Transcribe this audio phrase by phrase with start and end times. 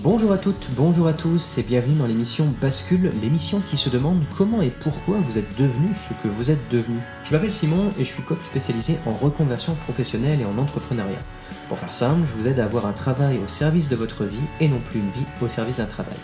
[0.00, 4.20] Bonjour à toutes, bonjour à tous et bienvenue dans l'émission Bascule, l'émission qui se demande
[4.36, 6.98] comment et pourquoi vous êtes devenu ce que vous êtes devenu.
[7.24, 11.22] Je m'appelle Simon et je suis coach spécialisé en reconversion professionnelle et en entrepreneuriat.
[11.68, 14.36] Pour faire simple, je vous aide à avoir un travail au service de votre vie
[14.58, 16.18] et non plus une vie au service d'un travail.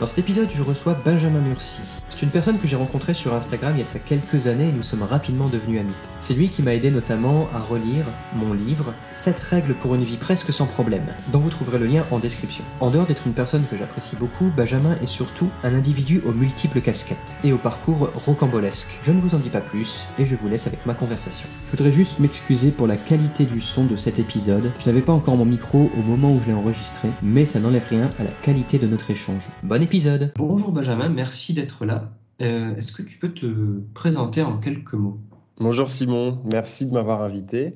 [0.00, 1.82] Dans cet épisode, je reçois Benjamin Murcy.
[2.08, 4.70] C'est une personne que j'ai rencontrée sur Instagram il y a de ça quelques années
[4.70, 5.92] et nous sommes rapidement devenus amis.
[6.20, 10.16] C'est lui qui m'a aidé notamment à relire mon livre 7 règles pour une vie
[10.16, 12.64] presque sans problème, dont vous trouverez le lien en description.
[12.80, 16.80] En dehors d'être une personne que j'apprécie beaucoup, Benjamin est surtout un individu aux multiples
[16.80, 18.98] casquettes et au parcours rocambolesque.
[19.02, 21.46] Je ne vous en dis pas plus et je vous laisse avec ma conversation.
[21.66, 24.72] Je voudrais juste m'excuser pour la qualité du son de cet épisode.
[24.80, 27.86] Je n'avais pas encore mon micro au moment où je l'ai enregistré, mais ça n'enlève
[27.88, 29.42] rien à la qualité de notre échange.
[29.62, 32.12] Bon épisode Bonjour Benjamin, merci d'être là.
[32.42, 35.18] Euh, Est-ce que tu peux te présenter en quelques mots?
[35.58, 37.74] Bonjour Simon, merci de m'avoir invité.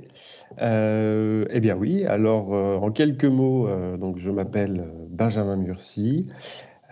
[0.63, 6.29] Euh, eh bien oui, alors euh, en quelques mots, euh, donc je m'appelle Benjamin Murcy.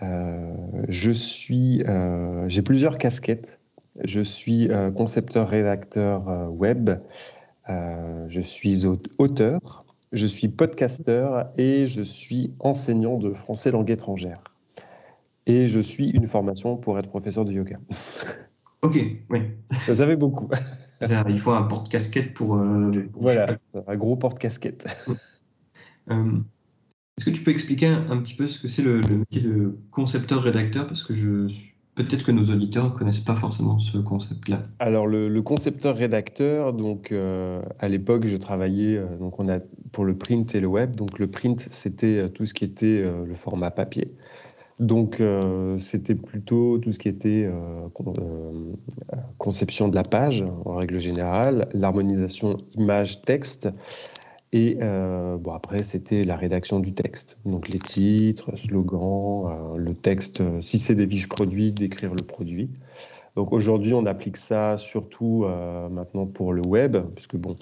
[0.01, 0.51] Euh,
[0.89, 3.59] je suis, euh, j'ai plusieurs casquettes.
[4.03, 6.89] Je suis euh, concepteur-rédacteur euh, web.
[7.69, 9.85] Euh, je suis au- auteur.
[10.11, 14.43] Je suis podcasteur et je suis enseignant de français langue étrangère.
[15.45, 17.79] Et je suis une formation pour être professeur de yoga.
[18.81, 18.99] Ok,
[19.29, 19.39] oui.
[19.87, 20.49] Vous savez beaucoup.
[20.99, 22.57] Là, Il faut un porte-casquette pour.
[22.57, 23.55] euh, pour Voilà,
[23.87, 24.85] un gros porte-casquette.
[26.11, 26.37] Euh,
[27.17, 29.49] Est-ce que tu peux expliquer un, un petit peu ce que c'est le, le métier
[29.49, 30.85] de concepteur-rédacteur?
[30.85, 31.47] Parce que je
[31.95, 34.67] peut-être que nos auditeurs ne connaissent pas forcément ce concept-là.
[34.79, 39.59] Alors le, le concepteur-rédacteur, donc euh, à l'époque je travaillais donc on a
[39.93, 40.93] pour le print et le web.
[40.97, 44.11] Donc le print c'était tout ce qui était le format papier.
[44.83, 48.73] Donc euh, c'était plutôt tout ce qui était euh, con- euh,
[49.37, 53.69] conception de la page en règle générale, l'harmonisation image-texte
[54.51, 57.37] et bon après c'était la rédaction du texte.
[57.45, 60.43] Donc les titres, slogans, le texte.
[60.61, 62.69] si c'est des fiches produits, décrire le produit.
[63.35, 65.45] Donc aujourd'hui, on applique ça surtout
[65.89, 67.55] maintenant pour le web, puisque bon,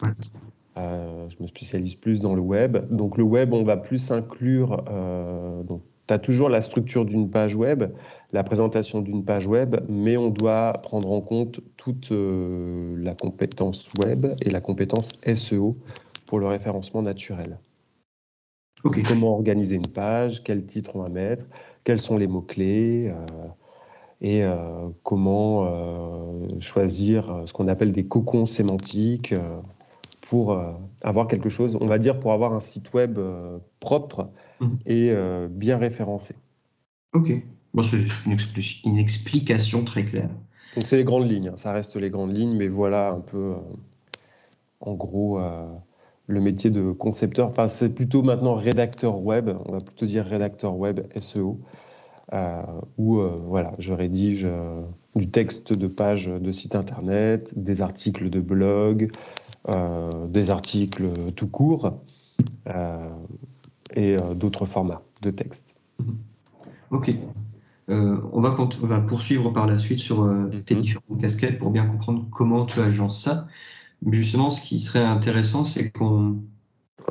[0.77, 2.77] euh, je me spécialise plus dans le web.
[2.89, 7.29] Donc le web, on va plus inclure, euh, donc tu as toujours la structure d'une
[7.29, 7.85] page web,
[8.33, 13.89] la présentation d'une page web, mais on doit prendre en compte toute euh, la compétence
[14.03, 15.77] web et la compétence SEO
[16.25, 17.59] pour le référencement naturel.
[18.83, 21.45] Comment organiser une page, quel titre on va mettre,
[21.85, 23.47] quels sont les mots-clés, euh,
[24.19, 25.67] et euh, comment
[26.59, 29.33] choisir ce qu'on appelle des cocons sémantiques
[30.21, 30.59] pour
[31.03, 33.17] avoir quelque chose, on va dire pour avoir un site web
[33.79, 34.29] propre
[34.61, 34.77] Mhm.
[34.85, 36.35] et euh, bien référencé.
[37.13, 37.31] Ok.
[37.73, 40.29] Bon, c'est une, expli- une explication très claire.
[40.75, 43.37] Donc c'est les grandes lignes, hein, ça reste les grandes lignes, mais voilà un peu
[43.37, 43.55] euh,
[44.79, 45.67] en gros euh,
[46.27, 47.47] le métier de concepteur.
[47.47, 51.59] Enfin c'est plutôt maintenant rédacteur web, on va plutôt dire rédacteur web SEO,
[52.33, 52.61] euh,
[52.97, 54.81] où euh, voilà je rédige euh,
[55.15, 59.11] du texte de page de site internet, des articles de blog,
[60.29, 61.93] des articles tout court
[63.95, 65.75] et euh, d'autres formats de texte.
[66.91, 67.09] Ok.
[67.89, 70.81] Euh, on, va on va poursuivre par la suite sur euh, tes Mhm.
[70.81, 73.47] différentes casquettes pour bien comprendre comment tu agences ça.
[74.03, 76.41] Mais justement, ce qui serait intéressant, c'est qu'on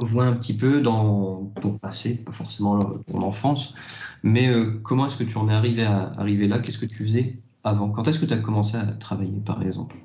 [0.01, 3.75] voit un petit peu dans ton passé, pas forcément ton enfance,
[4.23, 6.59] mais euh, comment est-ce que tu en es arrivé à arriver là?
[6.59, 7.91] Qu'est-ce que tu faisais avant?
[7.91, 9.97] Quand est-ce que tu as commencé à travailler, par exemple?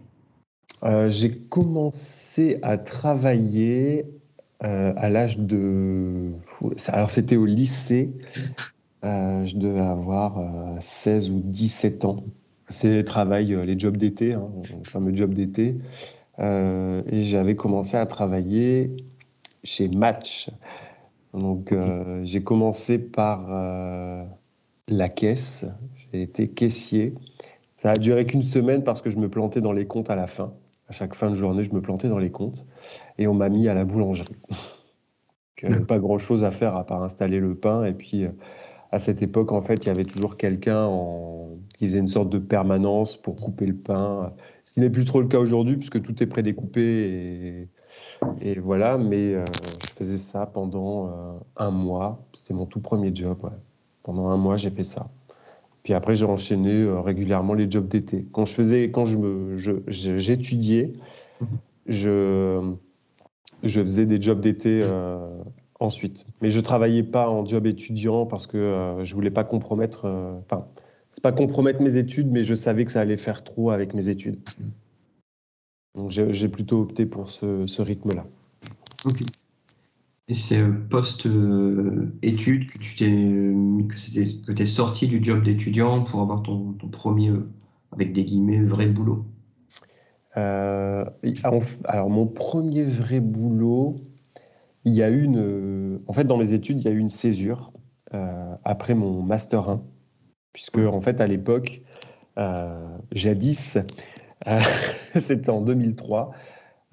[0.84, 4.06] Euh, j'ai commencé à travailler
[4.64, 6.32] euh, à l'âge de...
[6.88, 8.12] Alors c'était au lycée,
[9.06, 12.24] Euh, je devais avoir euh, 16 ou 17 ans.
[12.70, 15.76] C'est les travails, euh, les jobs d'été, hein, le fameux job d'été.
[16.40, 18.96] Euh, et j'avais commencé à travailler
[19.64, 20.50] chez Match.
[21.34, 24.24] Donc euh, j'ai commencé par euh,
[24.88, 25.66] la caisse,
[26.12, 27.14] j'ai été caissier.
[27.78, 30.28] Ça a duré qu'une semaine parce que je me plantais dans les comptes à la
[30.28, 30.54] fin.
[30.88, 32.66] À chaque fin de journée, je me plantais dans les comptes
[33.18, 34.36] et on m'a mis à la boulangerie.
[35.62, 37.86] Il n'y avait pas grand-chose à faire à part installer le pain.
[37.86, 38.30] Et puis, euh,
[38.92, 41.50] à cette époque, en fait, il y avait toujours quelqu'un en...
[41.78, 44.34] qui faisait une sorte de permanence pour couper le pain.
[44.64, 46.82] Ce qui n'est plus trop le cas aujourd'hui puisque tout est prédécoupé.
[46.82, 47.70] Et,
[48.42, 49.46] et voilà, mais euh,
[49.82, 52.24] je faisais ça pendant euh, un mois.
[52.34, 53.38] C'était mon tout premier job.
[53.44, 53.50] ouais.
[54.04, 55.08] Pendant un mois, j'ai fait ça.
[55.86, 58.26] Puis après, j'ai enchaîné euh, régulièrement les jobs d'été.
[58.32, 60.92] Quand je faisais, quand je me, je- je- j'étudiais,
[61.86, 62.74] je,
[63.62, 65.20] je faisais des jobs d'été euh,
[65.80, 66.26] ensuite.
[66.42, 70.06] Mais je travaillais pas en job étudiant parce que euh, je voulais pas compromettre.
[70.06, 70.66] euh, Enfin,
[71.12, 74.10] c'est pas compromettre mes études, mais je savais que ça allait faire trop avec mes
[74.10, 74.40] études.
[75.94, 78.26] Donc j'ai plutôt opté pour ce, ce rythme-là.
[79.06, 79.22] Ok.
[80.28, 83.54] Et c'est post-études que tu t'es
[83.88, 87.32] que c'était que t'es sorti du job d'étudiant pour avoir ton, premier
[87.92, 89.26] avec des guillemets vrai boulot.
[90.34, 93.98] alors mon premier vrai boulot,
[94.84, 97.72] il y a une, en fait dans mes études il y a eu une césure
[98.64, 99.84] après mon master 1
[100.56, 101.82] puisque en fait à l'époque,
[102.38, 103.78] euh, jadis,
[104.48, 104.60] euh,
[105.20, 106.32] c'était en 2003, euh,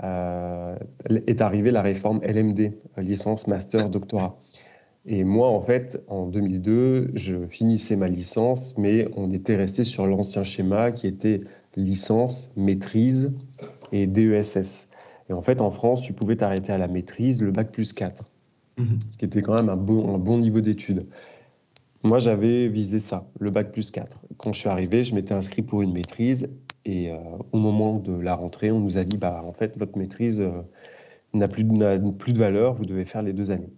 [0.00, 4.38] est arrivée la réforme LMD, licence, master, doctorat.
[5.04, 10.06] Et moi, en fait, en 2002, je finissais ma licence, mais on était resté sur
[10.06, 11.40] l'ancien schéma qui était
[11.76, 13.32] licence, maîtrise
[13.90, 14.88] et DESS.
[15.28, 18.28] Et en fait, en France, tu pouvais t'arrêter à la maîtrise, le bac plus 4,
[18.78, 18.98] mhm.
[19.10, 21.06] ce qui était quand même un bon, un bon niveau d'études.
[22.04, 24.20] Moi, j'avais visé ça, le bac plus 4.
[24.36, 26.48] Quand je suis arrivé, je m'étais inscrit pour une maîtrise
[26.84, 27.16] et euh,
[27.52, 30.50] au moment de la rentrée, on nous a dit bah, en fait, votre maîtrise euh,
[31.34, 33.72] n'a plus, de valeur, vous devez faire les deux années.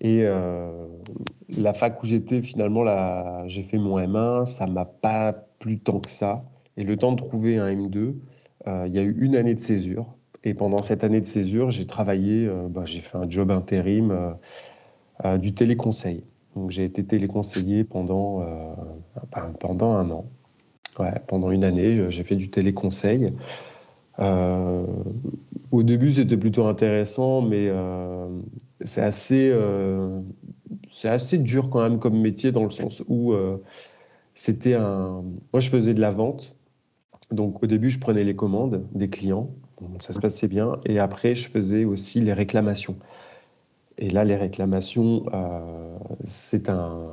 [0.00, 0.86] Et euh,
[1.58, 2.84] la fac où j'étais, finalement,
[3.46, 6.44] j'ai fait mon M1, ça m'a pas plu tant que ça.
[6.76, 8.14] Et le temps de trouver un M2,
[8.86, 10.06] il y a eu une année de césure.
[10.42, 14.36] Et pendant cette année de césure, j'ai travaillé, bah, j'ai fait un job intérim
[15.38, 16.24] du téléconseil.
[16.56, 18.74] Donc j'ai été téléconseiller pendant, euh,
[19.58, 20.26] pendant un an.
[21.26, 23.28] Pendant une année, j'ai fait du téléconseil.
[24.18, 24.84] Euh,
[25.70, 28.28] au début, c'était plutôt intéressant, mais euh,
[28.84, 29.54] c'est assez,
[30.90, 33.34] c'est assez dur quand même comme métier dans le sens où
[34.34, 35.22] c'était un.
[35.52, 36.56] Moi, je faisais de la vente.
[37.30, 39.50] Donc, au début, je prenais les commandes des clients.
[40.00, 40.78] ça se passait bien.
[40.84, 42.96] Et après, je faisais aussi les réclamations.
[43.98, 47.10] Et là, les réclamations, euh, c'est un,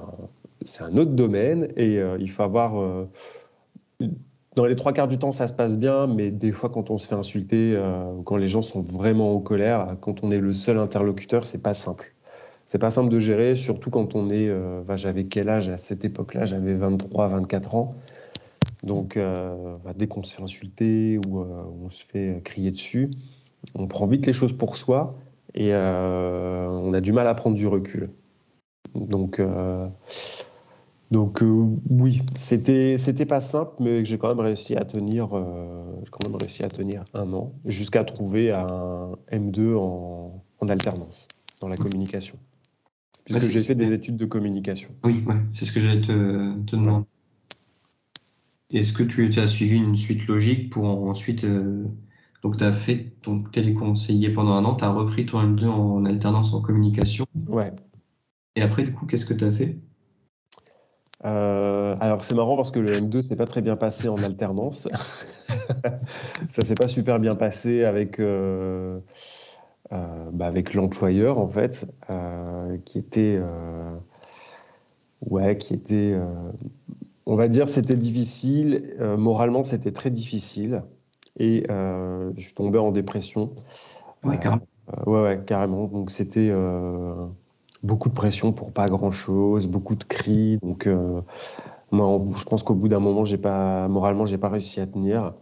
[0.79, 3.07] un autre domaine et euh, il faut avoir.
[4.01, 4.07] Euh,
[4.55, 6.97] dans les trois quarts du temps, ça se passe bien, mais des fois, quand on
[6.97, 7.79] se fait insulter,
[8.25, 11.75] quand les gens sont vraiment en colère, quand on est le seul interlocuteur, c'est pas
[11.75, 12.15] simple.
[12.65, 14.51] C'est pas simple de gérer, surtout quand on est.
[14.87, 16.45] Bah, j'avais quel âge à cette époque-là?
[16.45, 17.93] J'avais 23, 24 ans.
[18.81, 23.11] Donc, bah, dès qu'on se fait insulter ou on se fait crier dessus,
[23.75, 25.15] on prend vite les choses pour soi
[25.53, 28.09] et euh, on a du mal à prendre du recul.
[28.95, 29.87] Donc, euh,
[31.11, 36.27] donc euh, oui, c'était c'était pas simple, mais j'ai quand même réussi à tenir, quand
[36.27, 41.27] même réussi à tenir un an jusqu'à trouver un M2 en, alternance
[41.61, 42.37] dans la communication,
[43.23, 44.89] puisque j'ai fait des études de communication.
[45.05, 45.23] Oui,
[45.53, 47.05] c'est ce que j'allais te, te demander.
[48.69, 51.45] Est-ce que tu as suivi une suite logique pour ensuite
[52.43, 56.05] donc, tu as fait ton téléconseiller pendant un an, tu as repris ton M2 en
[56.05, 57.25] alternance en communication?
[57.47, 57.73] Ouais.
[58.55, 59.79] Et après, du coup, qu'est-ce que tu as fait?
[61.27, 64.87] Euh, alors c'est marrant parce que le M2 s'est pas très bien passé en alternance.
[66.51, 68.99] ça s'est pas super bien passé avec euh,
[69.91, 71.85] euh, bah, avec l'employeur en fait,
[72.85, 73.41] qui était
[75.21, 76.15] ouais, qui était,
[77.25, 78.95] on va dire, c'était difficile.
[79.17, 80.83] moralement, c'était très difficile
[81.37, 83.53] et je suis tombé en dépression.
[84.23, 84.67] Ouais, carrément.
[85.05, 85.87] Ouais, ouais, carrément.
[85.87, 86.53] Donc c'était
[87.83, 90.57] beaucoup de pression pour pas grand chose, beaucoup de cris.
[90.61, 90.89] Donc
[91.91, 95.33] moi, je pense qu'au bout d'un moment, j'ai pas, moralement, j'ai pas réussi à tenir.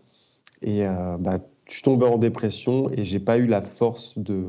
[0.61, 0.83] Et
[1.19, 4.45] bah, je suis tombé en dépression et j'ai pas eu la force de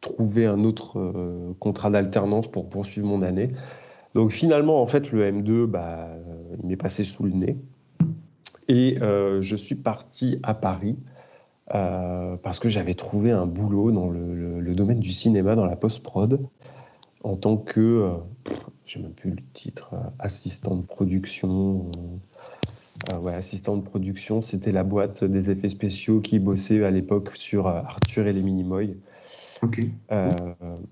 [0.00, 3.50] trouver un autre contrat d'alternance pour poursuivre mon année.
[4.14, 6.08] Donc finalement, en fait, le M2, bah,
[6.62, 7.56] il m'est passé sous le nez.
[8.68, 10.96] Et euh, je suis parti à Paris
[11.74, 16.40] euh, parce que j'avais trouvé un boulot dans le, domaine du cinéma, dans la post-prod,
[17.26, 18.12] en tant que, euh,
[18.84, 21.90] je n'ai même plus le titre, assistant de production.
[23.20, 27.66] ouais, assistant de production, c'était la boîte des effets spéciaux qui bossait à l'époque sur
[27.66, 29.00] Arthur et les Minimoy.
[30.12, 30.30] Euh,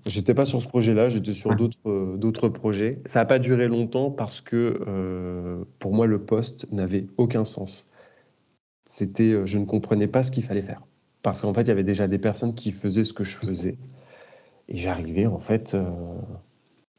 [0.07, 2.99] j'étais pas sur ce projet-là, j'étais sur d'autres euh, d'autres projets.
[3.05, 7.89] Ça n'a pas duré longtemps parce que euh, pour moi le poste n'avait aucun sens.
[8.89, 10.81] C'était, je ne comprenais pas ce qu'il fallait faire
[11.21, 13.77] parce qu'en fait il y avait déjà des personnes qui faisaient ce que je faisais
[14.69, 15.75] et j'arrivais en fait,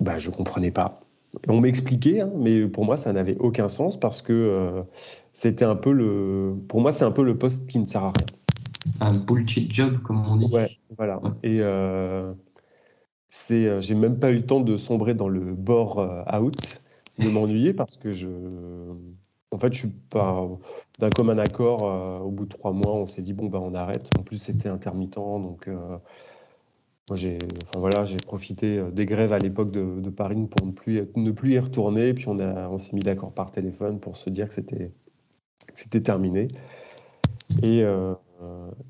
[0.00, 1.00] bah je comprenais pas.
[1.48, 4.84] On m'expliquait, hein, mais pour moi ça n'avait aucun sens parce que
[5.32, 8.12] c'était un peu le, pour moi c'est un peu le poste qui ne sert à
[8.16, 8.26] rien
[9.00, 10.46] un bullshit job, comme on dit.
[10.46, 11.20] Ouais, voilà.
[11.42, 12.32] Et euh,
[13.28, 16.82] c'est, euh, j'ai même pas eu le temps de sombrer dans le euh, out,
[17.18, 18.28] de m'ennuyer parce que je,
[19.50, 20.48] en fait, je suis pas
[20.98, 21.82] d'un commun accord.
[22.24, 24.08] au bout de trois mois, on s'est dit bon bah on arrête.
[24.18, 25.68] En plus, c'était intermittent, donc
[27.08, 31.02] moi j'ai, enfin voilà, j'ai profité des grèves à l'époque de, Paris pour ne plus
[31.14, 32.14] ne plus y retourner.
[32.14, 34.92] Puis on a, on s'est mis d'accord par téléphone pour se dire que c'était,
[35.74, 36.48] c'était terminé.
[37.62, 38.14] Et, euh,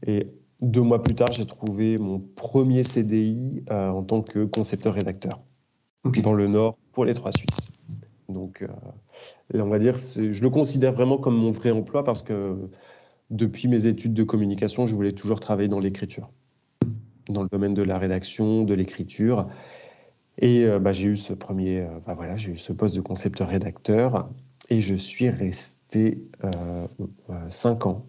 [0.06, 0.30] et
[0.62, 5.42] deux mois plus tard, j'ai trouvé mon premier CDI en tant que concepteur-rédacteur
[6.23, 7.70] dans le Nord pour les trois Suisses.
[8.28, 8.66] Donc,
[9.52, 12.56] on va dire, je le considère vraiment comme mon vrai emploi parce que
[13.30, 16.30] depuis mes études de communication, je voulais toujours travailler dans l'écriture,
[17.28, 19.49] dans le domaine de la rédaction, de l'écriture.
[20.38, 23.00] Et euh, bah, j'ai eu ce premier, euh, bah, voilà, j'ai eu ce poste de
[23.00, 24.28] concepteur-rédacteur
[24.68, 26.87] et je suis resté euh,
[27.49, 28.06] cinq ans.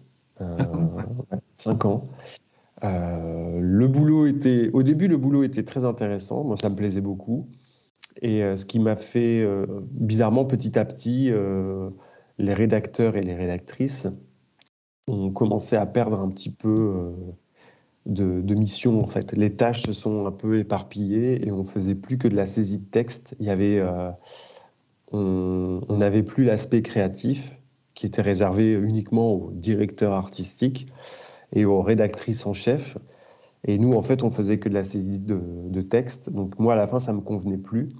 [1.56, 2.08] cinq ans.
[2.82, 6.44] le boulot était, au début, le boulot était très intéressant.
[6.44, 7.48] Moi, ça me plaisait beaucoup.
[8.20, 9.46] Et ce qui m'a fait,
[9.92, 11.32] bizarrement, petit à petit,
[12.38, 14.08] les rédacteurs et les rédactrices
[15.06, 17.14] ont commencé à perdre un petit peu
[18.08, 19.32] de, mission en fait.
[19.32, 22.78] Les tâches se sont un peu éparpillées et on faisait plus que de la saisie
[22.78, 23.36] de texte.
[23.38, 24.10] Il y avait, euh,
[25.12, 27.56] on n'avait plus l'aspect créatif
[27.94, 30.86] qui était réservé uniquement aux directeurs artistiques
[31.52, 32.96] et aux rédactrices en chef.
[33.64, 36.30] Et nous, en fait, on faisait que de la saisie de, texte.
[36.30, 37.90] Donc moi, à la fin, ça me convenait plus.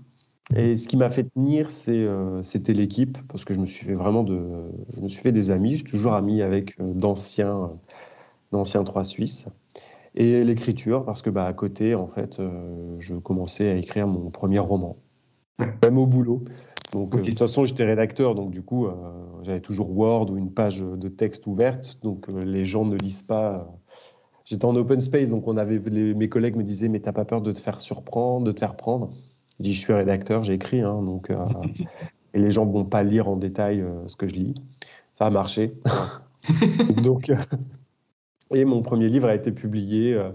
[0.56, 3.94] Et ce qui m'a fait tenir, euh, c'était l'équipe, parce que je me suis fait
[3.94, 4.40] vraiment de,
[4.94, 5.72] je me suis fait des amis.
[5.72, 7.72] Je suis toujours ami avec euh, d'anciens,
[8.52, 9.46] d'anciens trois Suisses
[10.18, 14.30] et l'écriture parce que bah, à côté en fait euh, je commençais à écrire mon
[14.30, 14.96] premier roman.
[15.82, 16.44] Même au boulot.
[16.92, 18.92] Donc euh, de toute façon j'étais rédacteur donc du coup euh,
[19.42, 22.00] j'avais toujours Word ou une page de texte ouverte.
[22.02, 23.72] Donc les gens ne lisent pas
[24.44, 27.40] j'étais en open space donc on avait mes collègues me disaient mais t'as pas peur
[27.40, 29.10] de te faire surprendre de te faire prendre?
[29.58, 31.30] Je dis je suis rédacteur j'écris hein, donc
[32.34, 34.54] et les gens vont pas lire en détail ce que je lis.
[35.14, 35.72] Ça a marché.
[37.02, 37.30] Donc
[38.54, 40.30] et mon premier livre a été publié euh,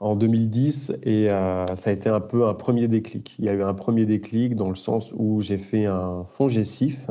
[0.00, 3.34] en 2010 et euh, ça a été un peu un premier déclic.
[3.38, 6.48] Il y a eu un premier déclic dans le sens où j'ai fait un fonds
[6.48, 7.10] gestif.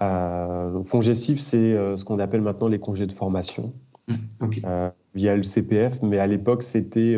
[0.00, 3.72] Euh, fonds gestif, c'est ce qu'on appelle maintenant les congés de formation
[4.08, 4.46] mmh,
[5.14, 7.16] via le CPF, mais à l'époque, c'était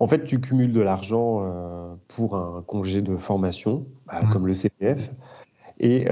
[0.00, 4.32] en fait, tu cumules de l'argent pour un congé de formation, bah, mmh.
[4.32, 5.12] comme le CPF,
[5.78, 6.06] et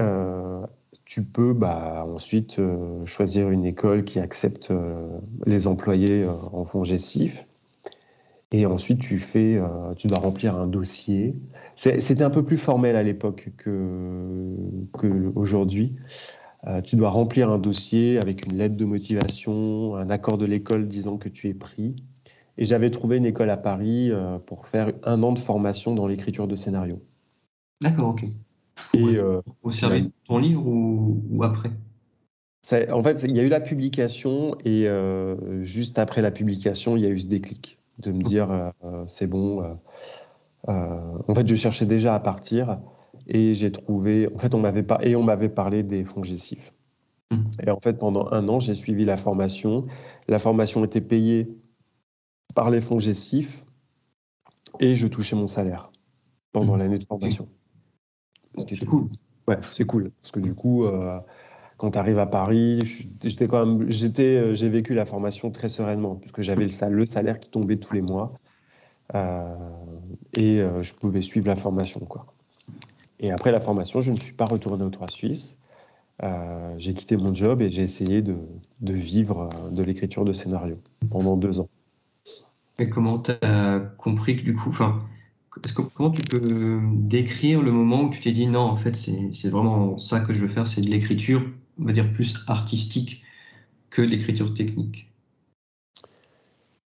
[1.13, 6.65] tu peux bah, ensuite euh, choisir une école qui accepte euh, les employés euh, en
[6.65, 7.45] fonds gestif.
[8.51, 9.59] Et ensuite, tu, fais,
[9.95, 11.35] tu dois remplir un dossier.
[11.75, 13.49] C'était un peu plus formel à l'époque
[14.93, 15.95] qu'aujourd'hui.
[16.83, 21.17] Tu dois remplir un dossier avec une lettre de motivation, un accord de l'école disant
[21.17, 21.95] que tu es pris.
[22.59, 24.11] Et j'avais trouvé une école à Paris
[24.45, 27.01] pour faire un an de formation dans l'écriture de scénario.
[27.81, 28.25] D'accord, ok.
[28.93, 31.71] Et, euh, au service de ton livre ou, après?
[32.91, 37.03] En fait, il y a eu la publication et euh, juste après la publication, il
[37.03, 39.77] y a eu ce déclic de me dire euh, c'est bon.
[40.67, 42.79] en fait, je cherchais déjà à partir
[43.27, 44.29] et j'ai trouvé.
[44.33, 46.73] En fait, on m'avait pas et on m'avait parlé des fonds gestifs.
[47.31, 47.37] Mmh.
[47.67, 49.85] Et en fait, pendant un an, j'ai suivi la formation.
[50.27, 51.49] La formation était payée
[52.55, 53.65] par les fonds gestifs
[54.79, 55.91] et je touchais mon salaire
[56.53, 56.79] pendant mmh.
[56.79, 57.49] l'année de formation.
[58.57, 59.09] C'est cool.
[59.47, 60.11] Ouais, c'est cool.
[60.21, 61.19] Parce que du coup, euh,
[61.77, 62.79] quand tu arrives à Paris,
[63.23, 67.39] j'étais quand même, j'étais, euh, j'ai vécu la formation très sereinement, puisque j'avais le, salaire
[67.39, 68.33] qui tombait tous les mois.
[69.15, 69.55] Euh,
[70.37, 71.99] et je pouvais suivre la formation.
[71.99, 72.25] Quoi.
[73.19, 75.57] Et après la formation, je ne suis pas retourné aux Trois Suisses.
[76.77, 78.37] j'ai quitté mon job et j'ai essayé de,
[78.81, 80.79] vivre de l'écriture de scénario
[81.11, 81.69] pendant deux ans.
[82.79, 84.75] Et comment tu as compris que du coup,
[85.53, 89.49] que, comment tu peux décrire le moment où tu t'es dit non, en fait, c'est
[89.49, 91.41] vraiment ça que je veux faire, c'est de l'écriture,
[91.79, 93.23] on va dire plus artistique
[93.89, 95.09] que de l'écriture technique?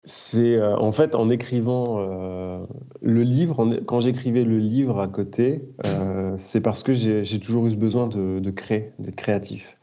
[0.06, 2.66] C'est euh, en fait en écrivant euh,
[3.02, 7.72] le livre, quand j'écrivais le livre à côté, euh, c'est parce que j'ai toujours eu
[7.72, 9.78] ce besoin de, créer, d'être créatif.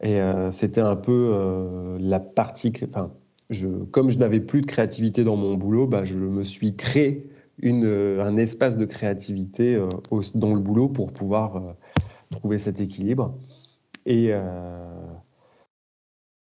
[0.00, 0.20] Et
[0.52, 3.10] c'était un peu la partie, enfin,
[3.50, 7.28] je, comme je n'avais plus de créativité dans mon boulot, bah, je me suis créé
[7.60, 9.88] une, euh, un espace de créativité euh,
[10.34, 11.72] dans le boulot pour pouvoir euh,
[12.30, 13.34] trouver cet équilibre.
[14.06, 14.30] Et,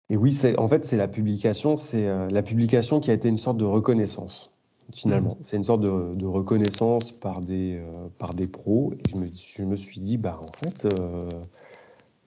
[0.10, 3.58] et oui, en fait, c'est la publication, c'est la publication qui a été une sorte
[3.58, 4.50] de reconnaissance
[4.92, 5.36] finalement.
[5.36, 5.44] Mmh.
[5.44, 7.80] C'est une sorte de, reconnaissance par des,
[8.18, 8.94] par des pros.
[8.94, 10.88] Et je me, je me suis dit, bah, en fait,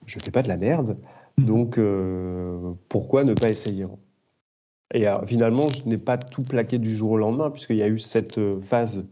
[0.05, 0.97] je fais pas de la merde,
[1.37, 1.43] mmh.
[1.43, 1.79] donc
[2.87, 3.85] pourquoi ne pas essayer?
[4.93, 7.87] Et euh, finalement, je n'ai pas tout plaqué du jour au lendemain, puisqu'il y a
[7.87, 9.05] eu cette euh, phase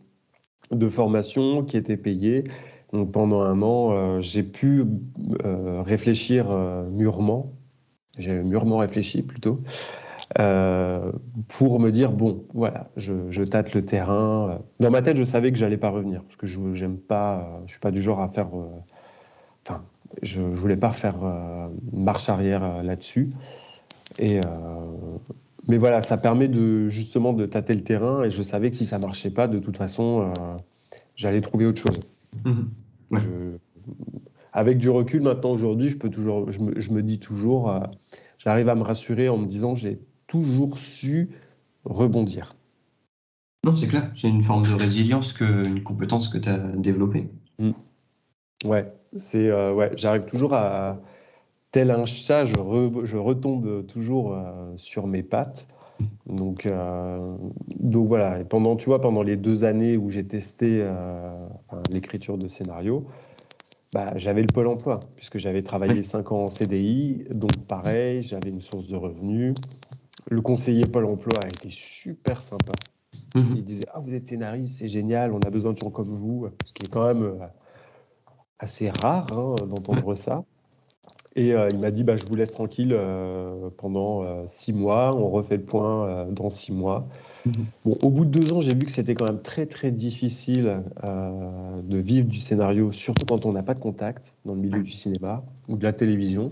[0.72, 2.44] de formation qui était payée.
[2.94, 4.86] Donc pendant un an, euh, j'ai pu
[5.44, 6.58] réfléchir
[6.90, 7.54] mûrement,
[8.18, 9.62] j'ai mûrement réfléchi plutôt,
[10.36, 14.60] pour me dire bon, voilà, je, tâte le terrain.
[14.80, 17.72] Dans ma tête, je savais que j'allais pas revenir, parce que je n'aime pas, je
[17.72, 18.48] suis pas du genre à faire.
[19.66, 19.84] Enfin,
[20.22, 21.18] je, ne voulais pas faire
[21.92, 23.32] marche arrière là-dessus.
[24.20, 24.40] Et
[25.68, 28.86] mais voilà, ça permet de justement de tâter le terrain et je savais que si
[28.86, 30.32] ça marchait pas, de toute façon,
[31.16, 32.00] j'allais trouver autre chose.
[32.44, 33.58] Mmh.
[34.52, 37.74] avec du recul maintenant aujourd'hui, je peux toujours, je me, je me dis toujours,
[38.38, 41.30] j'arrive à me rassurer en me disant j'ai toujours su
[41.86, 42.56] rebondir.
[43.66, 44.12] Non, c'est clair.
[44.16, 47.30] C'est une forme de résilience, que, une compétence que tu as développée.
[47.58, 47.72] Mm.
[48.64, 51.02] Ouais, c'est euh, ouais, j'arrive toujours à
[51.76, 52.54] tel un chat, je,
[53.04, 55.68] je retombe toujours euh, sur mes pattes.
[56.26, 57.36] Donc, euh,
[57.68, 58.40] donc voilà.
[58.40, 60.88] Et pendant, tu vois, pendant les deux années où j'ai testé
[61.92, 63.08] l'écriture de scénario,
[63.94, 67.26] bah, j'avais le pôle emploi puisque j'avais travaillé cinq ans en CDI.
[67.30, 69.54] Donc pareil, j'avais une source de revenus.
[70.30, 72.72] Le conseiller Pôle emploi a été super sympa.
[73.36, 73.56] Mhm.
[73.58, 76.48] Il disait Ah, vous êtes scénariste, c'est génial, on a besoin de gens comme vous,
[76.66, 77.48] ce qui est quand même euh,
[78.60, 80.46] assez rare hein, d'entendre ça.
[81.36, 85.30] Et euh, il m'a dit bah, Je vous laisse tranquille euh, pendant six mois, on
[85.30, 87.08] refait le point dans six mois.
[87.46, 87.54] Mhm.
[87.86, 90.82] Bon, au bout de deux ans, j'ai vu que c'était quand même très très difficile
[91.04, 94.92] de vivre du scénario, surtout quand on n'a pas de contact dans le milieu du
[94.92, 96.50] cinéma ou de la télévision.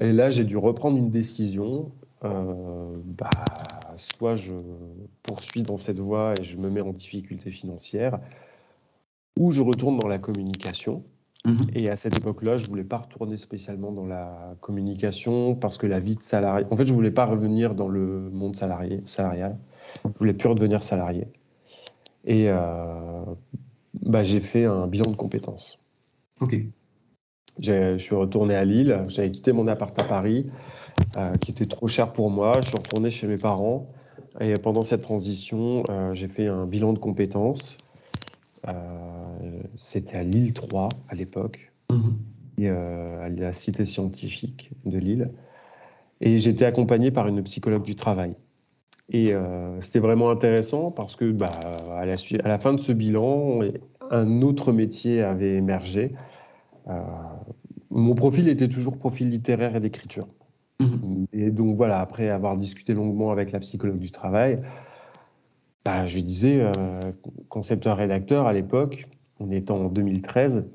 [0.00, 1.90] et là, j'ai dû reprendre une décision
[2.22, 3.30] euh, bah,
[3.96, 4.52] soit je
[5.22, 8.18] poursuis dans cette voie et je me mets en difficulté financière,
[9.38, 11.02] ou je retourne dans la communication.
[11.44, 11.56] Mhm.
[11.74, 15.98] Et à cette époque-là, je voulais pas retourner spécialement dans la communication parce que la
[15.98, 16.66] vie de salarié.
[16.70, 19.58] En fait, je voulais pas revenir dans le monde salarié, salarial.
[20.04, 21.26] Je voulais plus redevenir salarié.
[22.24, 23.24] Et euh,
[24.02, 25.78] bah, j'ai fait un bilan de compétences.
[26.40, 26.56] Ok.
[27.58, 29.04] Je suis retourné à Lille.
[29.08, 30.46] J'avais quitté mon appart à Paris.
[31.16, 32.52] Euh, qui était trop cher pour moi.
[32.62, 33.88] Je suis retourné chez mes parents
[34.38, 37.76] et pendant cette transition, euh, j'ai fait un bilan de compétences.
[38.68, 39.19] Euh,
[39.80, 42.68] c'était à Lille 3 à l'époque, mhm.
[42.68, 45.30] à la cité scientifique de Lille.
[46.20, 48.34] Et j'étais accompagné par une psychologue du travail.
[49.12, 49.32] Et
[49.80, 51.46] c'était vraiment intéressant parce que bah,
[51.90, 53.60] à, la à, la fin de ce bilan,
[54.10, 56.12] un autre métier avait émergé.
[57.90, 60.28] mon profil était toujours profil littéraire et d'écriture.
[60.80, 61.26] Mhm.
[61.32, 64.60] Et donc voilà, après avoir discuté longuement avec la psychologue du travail,
[65.84, 67.00] bah, je lui disais, euh,
[67.48, 69.06] concepteur-rédacteur à l'époque,
[69.40, 70.66] on est en 2013,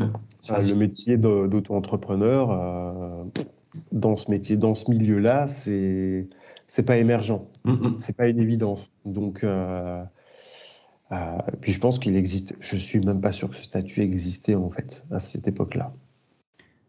[0.00, 0.06] euh,
[0.50, 3.24] le métier d'auto-entrepreneur, euh,
[3.92, 6.28] dans ce métier, dans ce milieu-là, c'est
[6.66, 7.98] c'est pas émergent, mhm.
[7.98, 8.92] c'est pas une évidence.
[9.04, 9.44] Donc,
[11.60, 12.54] puis je pense qu'il existe.
[12.60, 15.92] Je suis même pas sûr que ce statut existait en fait à cette époque-là.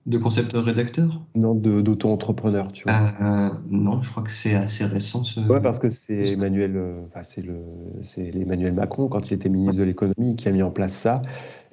[0.06, 3.14] De concepteur-rédacteur Non, d'auto-entrepreneur, tu vois.
[3.22, 5.24] Euh, non, je crois que c'est assez récent.
[5.24, 5.40] Ce...
[5.42, 7.58] Ouais, parce que c'est Emmanuel, euh, enfin c'est le,
[8.02, 11.22] c'est Emmanuel Macron quand il était ministre de l'économie qui a mis en place ça.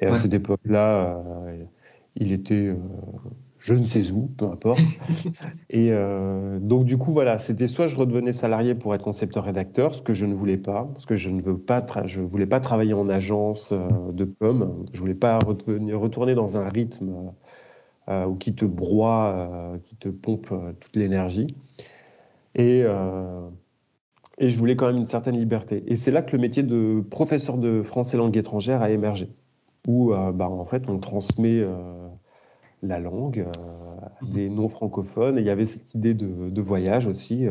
[0.00, 1.64] Et à cette époque-là, euh,
[2.16, 2.76] il était,
[3.58, 4.82] je ne sais où, peu importe.
[5.70, 5.90] et
[6.60, 10.26] donc du coup, voilà, c'était soit je redevenais salarié pour être concepteur-rédacteur, ce que je
[10.26, 13.72] ne voulais pas, parce que je ne veux pas, je voulais pas travailler en agence
[14.12, 17.32] de pommes, je voulais pas retourner dans un rythme
[18.08, 21.56] ou qui te broie, euh, qui te pompe euh, toute l'énergie.
[22.54, 22.84] Et,
[24.38, 25.84] et je voulais quand même une certaine liberté.
[25.88, 29.28] Et c'est là que le métier de professeur de français langue étrangère a émergé,
[29.86, 31.62] où bah, en fait on transmet
[32.82, 35.36] la langue à des non francophones.
[35.36, 37.46] Et il y avait cette idée de, de voyage aussi,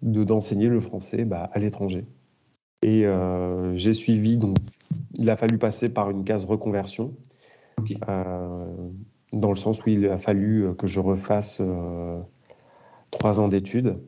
[0.00, 2.06] de d'enseigner le français bah, à l'étranger.
[2.80, 3.04] Et
[3.74, 4.56] j'ai suivi, donc
[5.12, 7.12] il a fallu passer par une case reconversion
[9.34, 12.20] dans le sens où il a fallu euh, que je refasse euh,
[13.10, 13.98] trois ans d'études.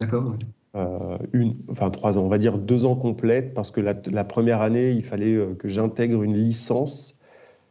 [0.00, 0.34] D'accord.
[0.76, 4.62] Euh, une, enfin trois ans, on va dire deux ans complètes, parce que la, première
[4.62, 7.18] année, il fallait que j'intègre une licence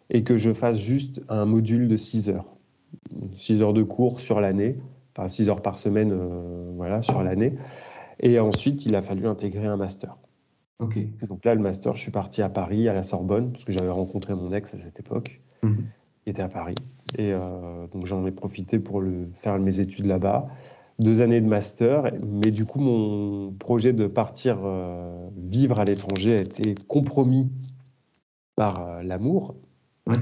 [0.10, 2.58] et que je fasse juste un module de six heures.
[3.36, 4.78] Six heures de cours sur l'année,
[5.16, 6.14] enfin six heures par semaine,
[6.76, 7.56] voilà, sur l'année.
[8.20, 10.18] Et ensuite, il a fallu intégrer un master.
[10.80, 10.98] Ok.
[11.26, 13.92] Donc là, le master, je suis parti à Paris, à la Sorbonne, parce que j'avais
[13.92, 15.42] rencontré mon ex à cette époque.
[16.30, 16.76] Était à Paris.
[17.18, 20.48] Et euh, donc j'en ai profité pour le, faire mes études là-bas.
[21.00, 26.38] Deux années de master, mais du coup mon projet de partir euh, vivre à l'étranger
[26.38, 27.50] a été compromis
[28.56, 29.56] par euh, l'amour.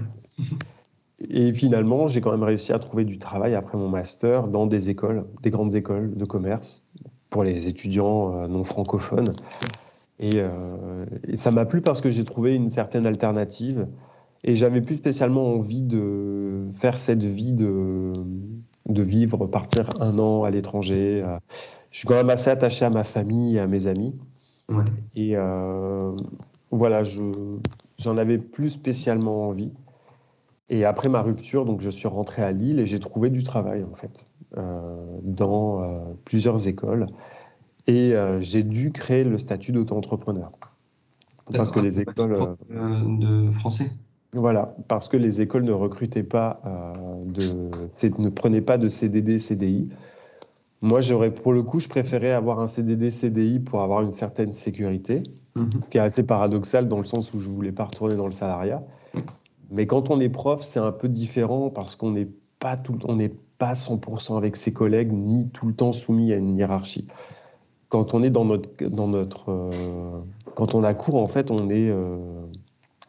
[1.30, 4.89] Et finalement, j'ai quand même réussi à trouver du travail après mon master dans des
[4.89, 6.84] écoles, des grandes écoles de commerce
[7.30, 9.26] pour les étudiants non francophones.
[10.20, 10.43] Et,
[11.28, 13.88] et ça m'a plu parce que j'ai trouvé une certaine alternative
[14.43, 18.13] et j'avais plus spécialement envie de faire cette vie de,
[18.88, 21.23] de vivre, partir un an à l'étranger.
[21.26, 21.38] Euh,
[21.91, 24.15] je suis quand même assez attaché à ma famille et à mes amis.
[25.15, 26.15] Et euh,
[26.71, 27.23] voilà, je,
[27.97, 29.71] j'en avais plus spécialement envie.
[30.69, 33.84] Et après ma rupture, donc je suis rentré à Lille et j'ai trouvé du travail
[33.84, 34.26] en fait
[35.23, 37.06] dans plusieurs écoles.
[37.88, 40.52] Et j'ai dû créer le statut d'auto-entrepreneur.
[41.54, 42.58] Parce que les écoles.
[42.69, 43.91] de français?
[44.34, 46.62] Voilà, parce que les écoles ne recrutaient pas,
[47.26, 47.70] de,
[48.20, 49.90] ne prenaient pas de CDD, CDI.
[50.82, 54.54] Moi, j'aurais, pour le coup, je préférais avoir un CDD, CDI pour avoir une certaine
[54.54, 55.24] sécurité,
[55.56, 55.70] mhm.
[55.84, 58.32] ce qui est assez paradoxal dans le sens où je voulais pas retourner dans le
[58.32, 58.84] salariat.
[59.72, 63.16] Mais quand on est prof, c'est un peu différent parce qu'on n'est pas tout, on
[63.16, 67.08] n'est pas 100% avec ses collègues ni tout le temps soumis à une hiérarchie.
[67.90, 70.20] Quand on est dans notre, dans notre, euh,
[70.56, 72.18] quand on a cours, en fait, on est, euh,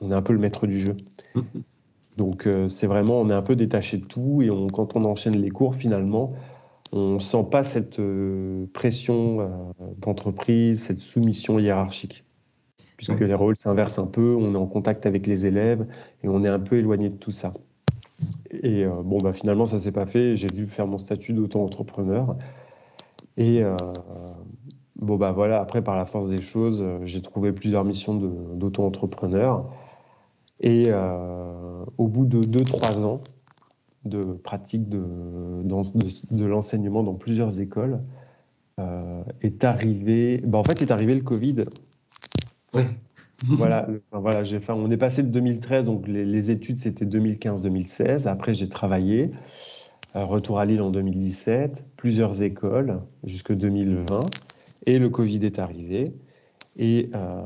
[0.00, 0.96] on est un peu le maître du jeu.
[2.16, 5.04] Donc euh, c'est vraiment, on est un peu détaché de tout et on, quand on
[5.04, 6.34] enchaîne les cours, finalement,
[6.92, 9.46] on ne sent pas cette euh, pression euh,
[9.98, 12.24] d'entreprise, cette soumission hiérarchique.
[12.96, 15.86] Puisque les rôles s'inversent un peu, on est en contact avec les élèves
[16.24, 17.52] et on est un peu éloigné de tout ça.
[18.50, 20.34] Et euh, bon, bah, finalement, ça ne s'est pas fait.
[20.34, 22.36] J'ai dû faire mon statut d'auto-entrepreneur.
[23.36, 23.62] Et
[24.96, 29.70] bon, bah voilà, après, par la force des choses, j'ai trouvé plusieurs missions d'auto-entrepreneur.
[30.60, 30.84] Et
[31.98, 33.18] au bout de 2-3 ans,
[34.04, 35.02] de pratique de,
[35.62, 38.00] de, l'enseignement dans plusieurs écoles
[38.78, 40.40] euh, est arrivé.
[40.44, 41.64] Bah, en fait, est arrivé le Covid.
[42.74, 42.82] Oui.
[43.46, 48.26] voilà, voilà j'ai fait, on est passé de 2013, donc les, études c'était 2015-2016.
[48.26, 49.30] Après, j'ai travaillé.
[50.16, 54.20] Euh, retour à Lille en 2017, plusieurs écoles jusque 2020.
[54.86, 56.14] Et le Covid est arrivé.
[56.78, 57.44] Et euh,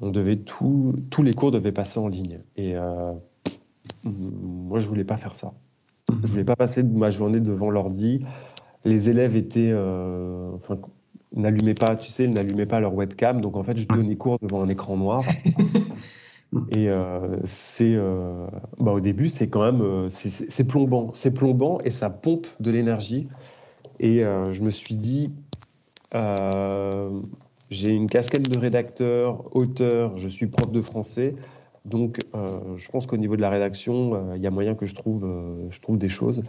[0.00, 2.38] on devait tout, tous les cours devaient passer en ligne.
[2.56, 2.74] Et
[4.04, 5.54] moi, je voulais pas faire ça.
[6.22, 8.24] Je voulais pas passer ma journée devant l'ordi.
[8.84, 10.78] Les élèves étaient, euh, enfin,
[11.34, 13.40] n'allumaient pas, tu sais, n'allumaient pas leur webcam.
[13.40, 15.24] Donc en fait, je donnais cours devant un écran noir.
[16.76, 18.46] Et euh, c'est, euh,
[18.78, 23.28] bah, au début, c'est quand même, c'est plombant, c'est plombant et ça pompe de l'énergie.
[23.98, 25.32] Et je me suis dit,
[27.74, 31.34] j'ai une casquette de rédacteur, auteur, je suis prof de français.
[31.84, 34.86] Donc, euh, je pense qu'au niveau de la rédaction, euh, il y a moyen que
[34.86, 36.42] je trouve, euh, je trouve des choses.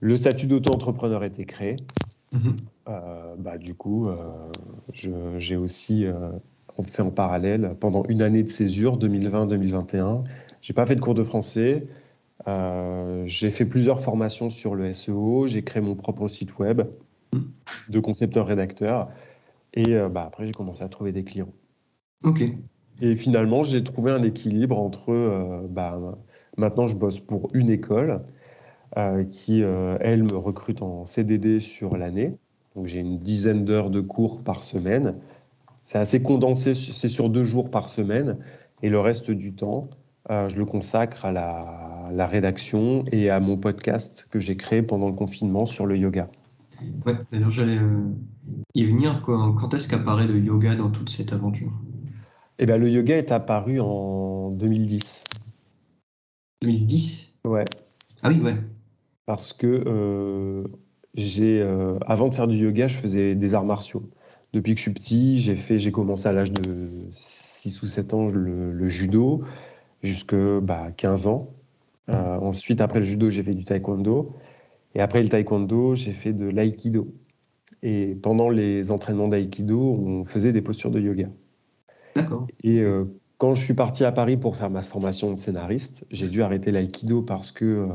[0.00, 1.76] Le statut d'auto-entrepreneur a été créé.
[2.32, 2.56] Mhm.
[3.38, 4.08] bah, du coup,
[4.92, 6.04] j'ai aussi
[6.86, 10.24] fait en parallèle pendant une année de césure, 2020-2021.
[10.60, 11.86] J'ai pas fait de cours de français.
[13.24, 15.46] j'ai fait plusieurs formations sur le SEO.
[15.46, 16.82] J'ai créé mon propre site web
[17.32, 17.44] mhm.
[17.88, 19.08] de concepteur-rédacteur.
[19.76, 21.52] Et bah, après, j'ai commencé à trouver des clients.
[22.24, 22.42] Ok.
[23.00, 25.98] Et finalement, j'ai trouvé un équilibre entre, euh, bah,
[26.56, 28.22] maintenant je bosse pour une école
[28.96, 32.36] euh, qui, euh, elle, me recrute en CDD sur l'année.
[32.74, 35.16] Donc j'ai une dizaine d'heures de cours par semaine.
[35.84, 38.38] C'est assez condensé, c'est sur deux jours par semaine.
[38.82, 39.88] Et le reste du temps,
[40.28, 45.06] je le consacre à la, la, rédaction et à mon podcast que j'ai créé pendant
[45.06, 46.28] le confinement sur le yoga.
[47.04, 47.78] Ouais, d'ailleurs j'allais
[48.74, 49.22] y venir.
[49.22, 49.54] Quoi.
[49.58, 51.72] Quand est-ce qu'apparaît le yoga dans toute cette aventure?
[52.58, 55.24] Eh bien, le yoga est apparu en 2010.
[56.62, 57.64] 2010 Ouais.
[58.22, 58.56] Ah oui, ouais.
[59.26, 60.64] Parce que euh,
[61.14, 64.08] j'ai, euh, avant de faire du yoga, je faisais des arts martiaux.
[64.52, 68.14] Depuis que je suis petit, j'ai fait, j'ai commencé à l'âge de 6 ou 7
[68.14, 69.42] ans le, judo,
[70.02, 71.50] jusque bah, 15 ans.
[72.08, 74.34] Euh, ensuite, après le judo, j'ai fait du taekwondo.
[74.96, 77.12] Et après le taekwondo, j'ai fait de l'aïkido.
[77.82, 81.28] Et pendant les entraînements d'aïkido, on faisait des postures de yoga.
[82.64, 83.04] Et euh,
[83.36, 86.72] quand je suis parti à Paris pour faire ma formation de scénariste, j'ai dû arrêter
[86.72, 87.86] l'aïkido parce que euh,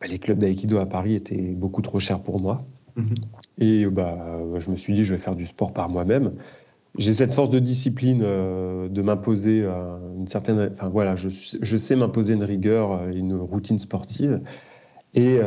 [0.00, 2.66] bah, les clubs d'aïkido à Paris étaient beaucoup trop chers pour moi.
[2.96, 3.14] Mhm.
[3.58, 6.32] Et bah, je me suis dit, je vais faire du sport par moi-même.
[6.98, 10.70] J'ai cette force de discipline euh, de m'imposer une certaine.
[10.72, 14.40] Enfin voilà, je, je sais m'imposer une rigueur, une routine sportive.
[15.16, 15.40] Et,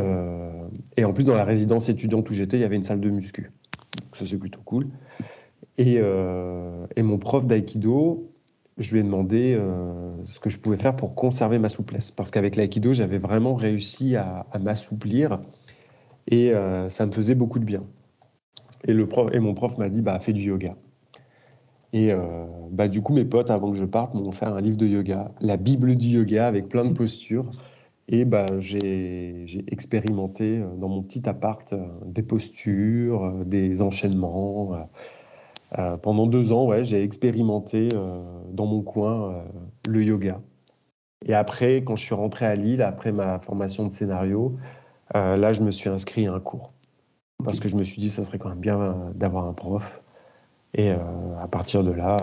[0.97, 3.09] et, en plus, dans la résidence étudiante où j'étais, il y avait une salle de
[3.09, 3.51] muscu.
[4.01, 4.87] Donc ça, c'est plutôt cool.
[5.79, 8.31] Euh, et, mon prof d'aïkido,
[8.77, 12.11] je lui ai demandé euh, ce que je pouvais faire pour conserver ma souplesse.
[12.11, 15.39] Parce qu'avec l'aïkido, j'avais vraiment réussi à, m'assouplir
[16.27, 17.83] et euh, ça me faisait beaucoup de bien.
[18.87, 20.75] Et, mon prof m'a dit, bah, fais du yoga.
[21.91, 22.11] Et
[22.71, 25.31] bah, du coup, mes potes, avant que je parte, m'ont offert un livre de yoga,
[25.41, 27.49] la Bible du yoga, avec plein de postures.
[28.11, 31.73] Et bah, j'ai expérimenté dans mon petit appart
[32.05, 34.89] des postures, des enchaînements
[35.77, 39.43] euh, pendant deux ans, ouais, j'ai expérimenté euh, dans mon coin euh,
[39.87, 40.41] le yoga.
[41.25, 44.57] Et après, quand je suis rentré à Lille, après ma formation de scénario,
[45.13, 46.71] là, je me suis inscrit à un cours.
[47.43, 50.01] Parce que je me suis dit, ça serait quand même bien d'avoir un prof.
[50.73, 52.15] Et à partir de là,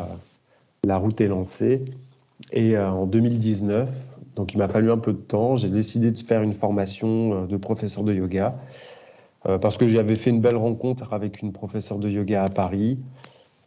[0.84, 1.84] la route est lancée.
[2.52, 5.56] Et en 2019, Donc il m'a fallu un peu de temps.
[5.56, 8.56] J'ai décidé de faire une formation de professeur de yoga
[9.42, 12.98] parce que j'avais fait une belle rencontre avec une professeure de yoga à Paris.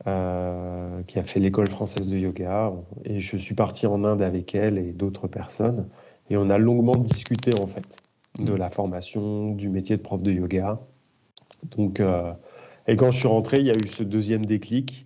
[0.03, 2.71] qui a fait l'école française de yoga.
[3.03, 5.87] Et je suis parti en Inde avec elle et d'autres personnes.
[6.29, 7.87] Et on a longuement discuté en fait
[8.37, 10.79] de la formation, du métier de prof de yoga.
[11.75, 12.33] Donc, euh,
[12.87, 15.05] et quand je suis rentré, il y a eu ce deuxième déclic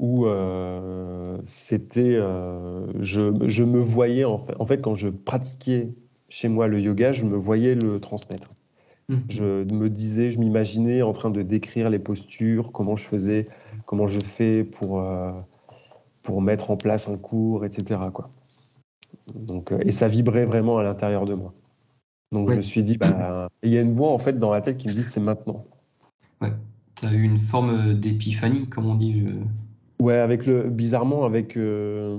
[0.00, 5.92] où euh, c'était, euh, je, je, me voyais en fait, en fait, quand je pratiquais
[6.30, 8.48] chez moi le yoga, je me voyais le transmettre.
[9.10, 9.16] Mmh.
[9.28, 13.46] Je me disais, je m'imaginais en train de décrire les postures, comment je faisais,
[13.84, 15.04] comment je fais pour,
[16.22, 18.00] pour mettre en place un cours, etc.
[18.14, 18.28] Quoi.
[19.34, 21.52] Donc, et ça vibrait vraiment à l'intérieur de moi.
[22.32, 24.62] Donc je me suis dit, bah, il y a une voix en fait dans la
[24.62, 25.66] tête qui me dit c'est maintenant.
[26.40, 26.52] Ouais,
[26.94, 29.26] tu as eu une forme d'épiphanie, comme on dit.
[29.26, 29.30] Je...
[30.00, 32.18] Ouais, avec le, bizarrement, avec, euh,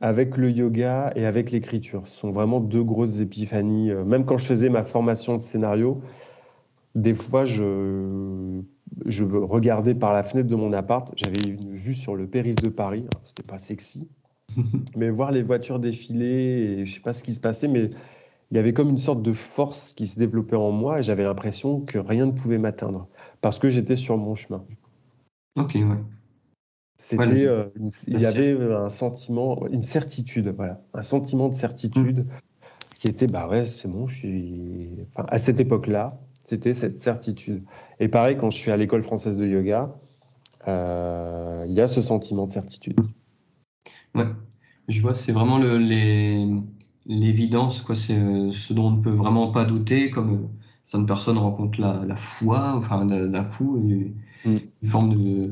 [0.00, 2.06] avec le yoga et avec l'écriture.
[2.06, 3.90] Ce sont vraiment deux grosses épiphanies.
[3.90, 6.00] Euh, même quand je faisais ma formation de scénario,
[6.94, 8.62] des fois, je,
[9.04, 12.70] je regardais par la fenêtre de mon appart, j'avais une vue sur le périph' de
[12.70, 13.04] Paris.
[13.24, 14.08] C'était pas sexy,
[14.96, 17.90] mais voir les voitures défiler, et je sais pas ce qui se passait, mais
[18.50, 21.24] il y avait comme une sorte de force qui se développait en moi et j'avais
[21.24, 23.08] l'impression que rien ne pouvait m'atteindre
[23.40, 24.64] parce que j'étais sur mon chemin.
[25.56, 25.98] Ok, ouais.
[26.98, 27.66] C'était, euh,
[28.08, 32.26] il y avait un sentiment, une certitude, voilà, un sentiment de certitude
[32.98, 34.90] qui était, bah ouais, c'est bon, je suis.
[35.14, 37.62] Enfin, à cette époque-là, c'était cette certitude.
[38.00, 39.94] Et pareil, quand je suis à l'école française de yoga,
[40.68, 42.98] euh, il y a ce sentiment de certitude.
[44.14, 44.26] Ouais,
[44.88, 46.46] je vois, c'est vraiment le, les,
[47.06, 50.46] l'évidence, quoi, c'est euh, ce dont on ne peut vraiment pas douter, comme euh,
[50.84, 54.58] certaines personnes rencontrent la, la foi, enfin d'un coup, une, mm.
[54.82, 55.50] une, forme de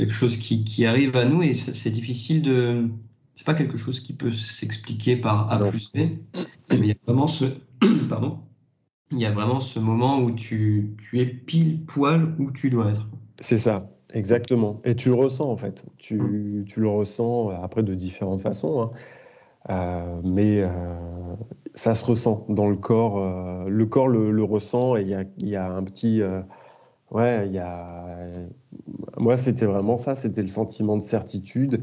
[0.00, 2.88] quelque chose qui, qui arrive à nous et c'est difficile de.
[3.34, 6.94] C'est pas quelque chose qui peut s'expliquer par A plus B, mais il y a
[7.06, 7.44] vraiment ce.
[8.08, 8.38] Pardon.
[9.12, 12.90] Il y a vraiment ce moment où tu, tu es pile poil où tu dois
[12.90, 13.08] être.
[13.40, 14.80] C'est ça, exactement.
[14.84, 15.84] Et tu le ressens en fait.
[15.98, 18.80] Tu, tu le ressens après de différentes façons.
[18.80, 18.90] Hein.
[19.68, 20.70] Euh, mais euh,
[21.74, 23.18] ça se ressent dans le corps.
[23.18, 26.22] Euh, le corps le, ressent et il y a, y a, un petit.
[27.10, 28.06] ouais, il y a.
[29.16, 31.82] Moi, c'était vraiment ça, c'était le sentiment de certitude.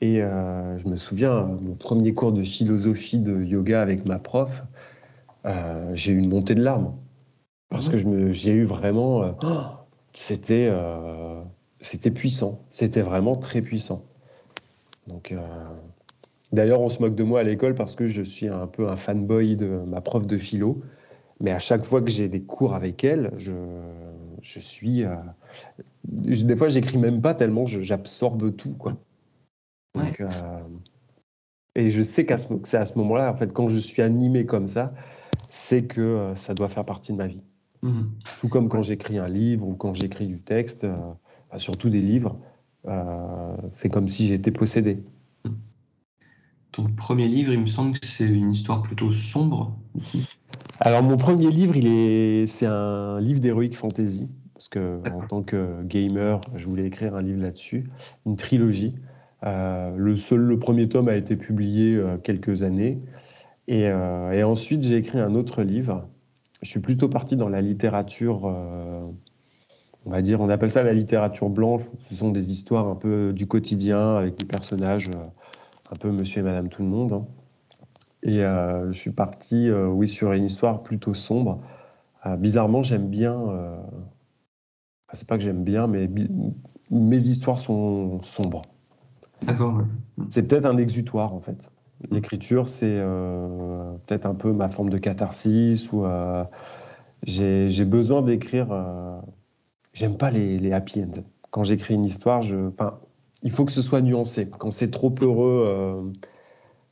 [0.00, 4.64] Et je me souviens, mon premier cours de philosophie de yoga avec ma prof,
[5.92, 6.94] j'ai eu une montée de larmes.
[7.70, 7.96] Parce que
[8.32, 9.36] j'ai eu vraiment.
[10.12, 10.70] c'était
[11.80, 12.60] c'était puissant.
[12.70, 14.04] C'était vraiment très puissant.
[15.06, 15.34] Donc.
[16.54, 18.94] D'ailleurs, on se moque de moi à l'école parce que je suis un peu un
[18.94, 20.82] fanboy de ma prof de philo.
[21.40, 23.52] Mais à chaque fois que j'ai des cours avec elle, je,
[24.44, 25.04] je suis.
[25.04, 25.16] Euh,
[26.04, 28.74] des fois, j'écris même pas tellement j'absorbe tout.
[28.74, 28.96] Quoi.
[29.94, 30.28] Donc, euh,
[31.74, 34.66] et je sais que c'est à ce moment-là, en fait, quand je suis animé comme
[34.66, 34.94] ça,
[35.50, 37.42] c'est que euh, ça doit faire partie de ma vie.
[37.82, 38.02] Mmh.
[38.40, 40.86] Tout comme quand j'écris un livre ou quand j'écris du texte,
[41.56, 42.38] surtout des livres,
[43.70, 45.02] c'est comme si j'étais possédé
[46.74, 49.76] ton premier livre, il me semble que c'est une histoire plutôt sombre.
[50.80, 55.42] Alors mon premier livre, il est, c'est un livre d'héroïque fantasy parce que en tant
[55.42, 57.90] que gamer, je voulais écrire un livre là-dessus,
[58.26, 58.94] une trilogie.
[59.44, 62.98] Euh, le seul, le premier tome a été publié euh, quelques années,
[63.68, 66.08] et, euh, et ensuite j'ai écrit un autre livre.
[66.62, 68.44] Je suis plutôt parti dans la littérature,
[70.06, 71.82] on va dire, on appelle ça la littérature blanche.
[72.00, 75.10] Ce sont des histoires un peu du quotidien avec des personnages
[75.90, 77.12] un peu monsieur et madame tout le monde.
[77.12, 77.26] Hein.
[78.24, 81.60] Et euh, je suis parti, euh, oui, sur une histoire plutôt sombre.
[82.26, 83.38] Euh, bizarrement, j'aime bien.
[85.12, 86.08] c'est pas que j'aime bien, mais
[86.90, 88.62] mes histoires sont sombres.
[89.42, 89.82] D'accord.
[90.30, 91.58] C'est peut-être un exutoire en fait.
[92.10, 93.00] L'écriture, c'est
[94.06, 96.04] peut-être un peu ma forme de catharsis ou
[97.24, 98.68] j'ai besoin d'écrire.
[99.92, 101.22] J'aime pas les, les, happy ends.
[101.50, 102.98] Quand j'écris une histoire, je, enfin,
[103.44, 104.48] il faut que ce soit nuancé.
[104.50, 106.02] Quand c'est trop heureux, euh,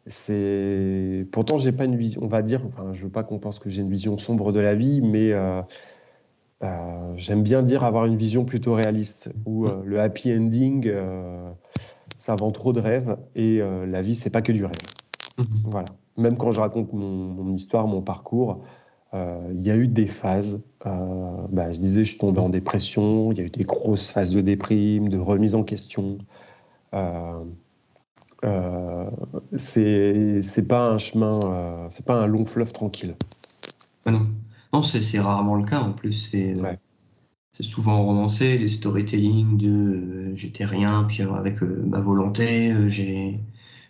[0.06, 1.26] c'est.
[1.32, 2.20] Pourtant, j'ai pas une vision.
[2.22, 4.60] On va dire, enfin, je veux pas qu'on pense que j'ai une vision sombre de
[4.60, 5.62] la vie, mais euh,
[6.62, 10.92] euh, j'aime bien dire avoir une vision plutôt réaliste, où le happy ending,
[12.18, 14.72] ça vend trop de rêves et la vie, c'est pas que du rêve.
[15.38, 15.46] Mhm.
[15.70, 15.86] Voilà.
[16.18, 18.62] Même quand je raconte mon, histoire, mon parcours,
[19.14, 20.60] il y a eu des phases.
[20.84, 23.32] Bah, je disais, je suis tombé en dépression.
[23.32, 26.18] Il y a eu des grosses phases de déprime, de remise en question.
[26.94, 27.44] Euh,
[28.44, 29.10] euh,
[29.56, 33.14] c'est pas un chemin, euh, c'est pas un long fleuve tranquille.
[34.04, 34.26] Ah non,
[34.72, 36.30] non c'est rarement le cas en plus.
[36.30, 36.56] C'est
[37.54, 43.40] c'est souvent romancé, les storytelling de j'étais rien, puis avec ma volonté, j'ai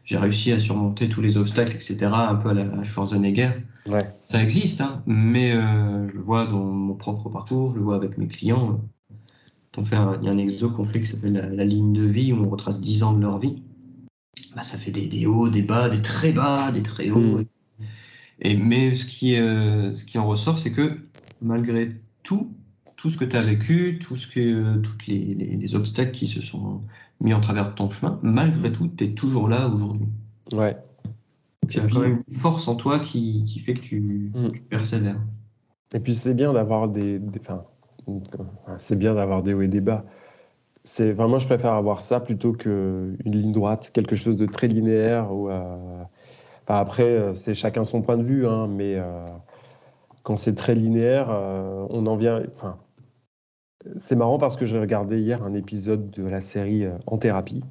[0.05, 3.51] j'ai réussi à surmonter tous les obstacles, etc., un peu à la Schwarzenegger.
[3.87, 3.99] Ouais.
[4.29, 7.97] Ça existe, hein, mais euh, je le vois dans mon propre parcours, je le vois
[7.97, 8.81] avec mes clients.
[9.77, 11.93] On fait un, il y a un exo qu'on fait qui s'appelle la, la ligne
[11.93, 13.63] de vie, où on retrace 10 ans de leur vie.
[14.55, 17.39] Bah, ça fait des, des hauts, des bas, des très bas, des très hauts.
[17.39, 17.45] Mm.
[18.41, 20.99] Et, mais ce qui, euh, ce qui en ressort, c'est que
[21.41, 22.53] malgré tout,
[22.97, 26.27] tout ce que tu as vécu, tout ce que, tous les, les, les obstacles qui
[26.27, 26.83] se sont
[27.23, 30.09] mis en travers de ton chemin, malgré tout, tu es toujours là aujourd'hui.
[30.53, 30.75] Ouais.
[31.63, 34.33] Donc, il y a quand même une force en toi qui, qui fait que tu,
[34.35, 34.51] Mm.
[34.53, 35.21] tu persévères.
[35.95, 37.65] Et puis c'est bien d'avoir des, des- enfin,
[38.79, 40.05] c'est bien d'avoir des hauts et des bas.
[40.85, 45.33] C'est vraiment, je préfère avoir ça plutôt qu'une ligne droite, quelque chose de très linéaire.
[45.33, 46.03] Ou, euh,
[46.65, 49.25] enfin, après, euh, c'est chacun son point de vue, hein, mais euh,
[50.25, 52.43] quand c'est très linéaire, euh, on en vient.
[52.53, 52.79] Enfin,
[53.99, 57.63] c'est marrant parce que j'ai regardé hier un épisode de la série euh, En thérapie.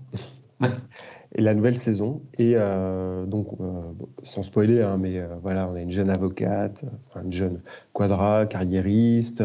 [0.60, 0.69] Ouais.
[1.36, 2.21] Et la nouvelle saison.
[2.38, 3.82] Et euh, donc, euh,
[4.24, 6.84] sans spoiler, hein, mais euh, voilà, on a une jeune avocate,
[7.24, 7.62] une jeune
[7.93, 9.41] quadra, carriériste,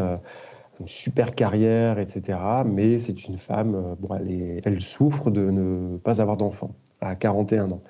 [0.81, 2.39] une super carrière, etc.
[2.67, 7.15] Mais c'est une femme, bon, elle, est- elle souffre de ne pas avoir d'enfant à
[7.15, 7.83] 41 ans.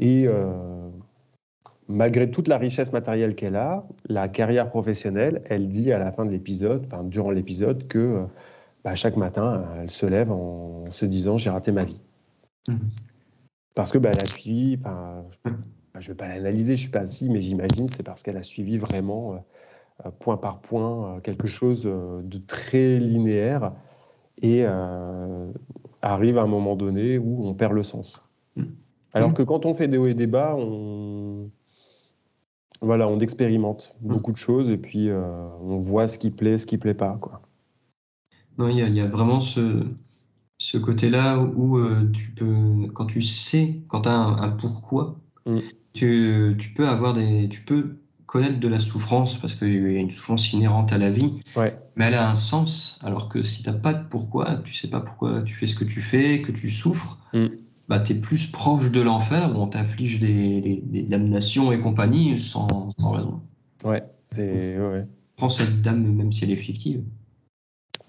[0.00, 0.28] Et
[1.88, 6.24] malgré toute la richesse matérielle qu'elle a, la carrière professionnelle, elle dit à la fin
[6.24, 8.22] de l'épisode, enfin durant l'épisode, que euh,
[8.84, 12.00] bah, chaque matin, elle se lève en se disant j'ai raté ma vie.
[12.68, 12.90] Mhm.
[13.74, 15.24] Parce que bah, elle a suivi, enfin,
[15.98, 18.42] je ne vais pas l'analyser, je suis pas assis, mais j'imagine c'est parce qu'elle a
[18.42, 19.36] suivi vraiment euh,
[20.06, 23.72] euh, point par point euh, quelque chose euh, de très linéaire
[24.42, 25.52] et euh,
[26.02, 28.20] arrive à un moment donné où on perd le sens.
[28.56, 28.74] Mhm.
[29.14, 31.48] Alors que quand on fait des hauts et des bas, on,
[32.84, 35.22] voilà, on expérimente beaucoup de choses et puis euh,
[35.60, 37.16] on voit ce qui plaît, ce qui plaît pas.
[37.20, 37.42] Quoi.
[38.58, 39.82] Non, il y a, il y a vraiment ce,
[40.58, 45.16] ce côté-là où euh, tu peux, quand tu sais, quand tu as un, un pourquoi,
[45.46, 45.58] Mm.
[45.92, 50.00] tu, tu peux avoir des, tu peux connaître de la souffrance parce qu'il y a
[50.00, 51.78] une souffrance inhérente à la vie, Ouais.
[51.96, 52.98] mais elle a un sens.
[53.02, 55.84] Alors que si t'as pas de pourquoi, tu sais pas pourquoi tu fais ce que
[55.84, 57.48] tu fais, que tu souffres, Mm.
[57.88, 62.38] Bah t'es plus proche de l'enfer où on t'inflige des, des, des damnations et compagnie
[62.38, 63.40] sans, sans raison.
[63.84, 65.06] Ouais, c'est ouais.
[65.36, 67.02] Prends cette dame même si elle est fictive.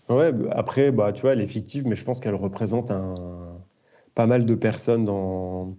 [0.08, 3.16] Ouais, bah, après, bah, tu vois, elle est fictive, mais je pense qu'elle représente un...
[4.14, 5.76] pas mal de personnes dans.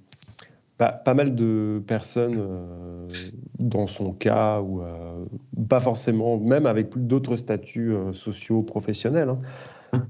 [0.78, 5.24] Pas, pas mal de personnes euh, dans son cas, ou euh,
[5.70, 9.30] pas forcément, même avec d'autres statuts euh, sociaux, professionnels.
[9.30, 9.38] hein.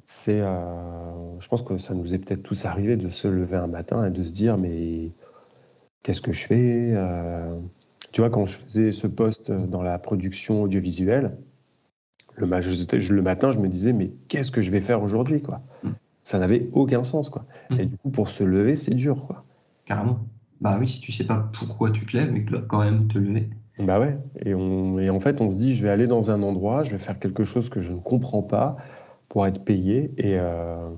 [0.06, 3.66] C'est, euh, je pense que ça nous est peut-être tous arrivé de se lever un
[3.66, 5.10] matin et de se dire, mais
[6.02, 7.58] qu'est-ce que je fais Euh,
[8.12, 11.36] Tu vois, quand je faisais ce poste dans la production audiovisuelle,
[12.36, 15.02] le, ma- je- je- le matin, je me disais, mais qu'est-ce que je vais faire
[15.02, 15.60] aujourd'hui, quoi?
[15.82, 15.90] Mm.
[16.22, 17.44] Ça n'avait aucun sens, quoi.
[17.70, 17.80] Mm.
[17.80, 19.44] Et du coup, pour se lever, c'est dur, quoi.
[19.84, 20.18] Carrément.
[20.62, 22.82] Bah oui, si tu sais pas pourquoi tu te lèves, mais que tu dois quand
[22.82, 23.50] même te lever.
[23.78, 24.16] Bah ouais.
[24.44, 26.92] Et, on, et en fait, on se dit, je vais aller dans un endroit, je
[26.92, 28.76] vais faire quelque chose que je ne comprends pas
[29.36, 30.12] pour être payé.
[30.16, 30.88] Et euh,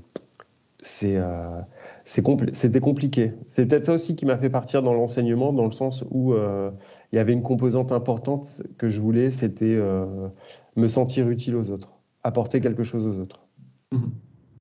[0.81, 1.61] c'est, euh,
[2.05, 3.33] c'était compliqué.
[3.49, 6.71] C'est peut-être ça aussi qui m'a fait partir dans l'enseignement, dans le sens où euh,
[7.11, 10.29] il y avait une composante importante que je voulais, c'était euh,
[10.77, 13.41] me sentir utile aux autres, apporter quelque chose aux autres.
[13.91, 14.13] Mhm.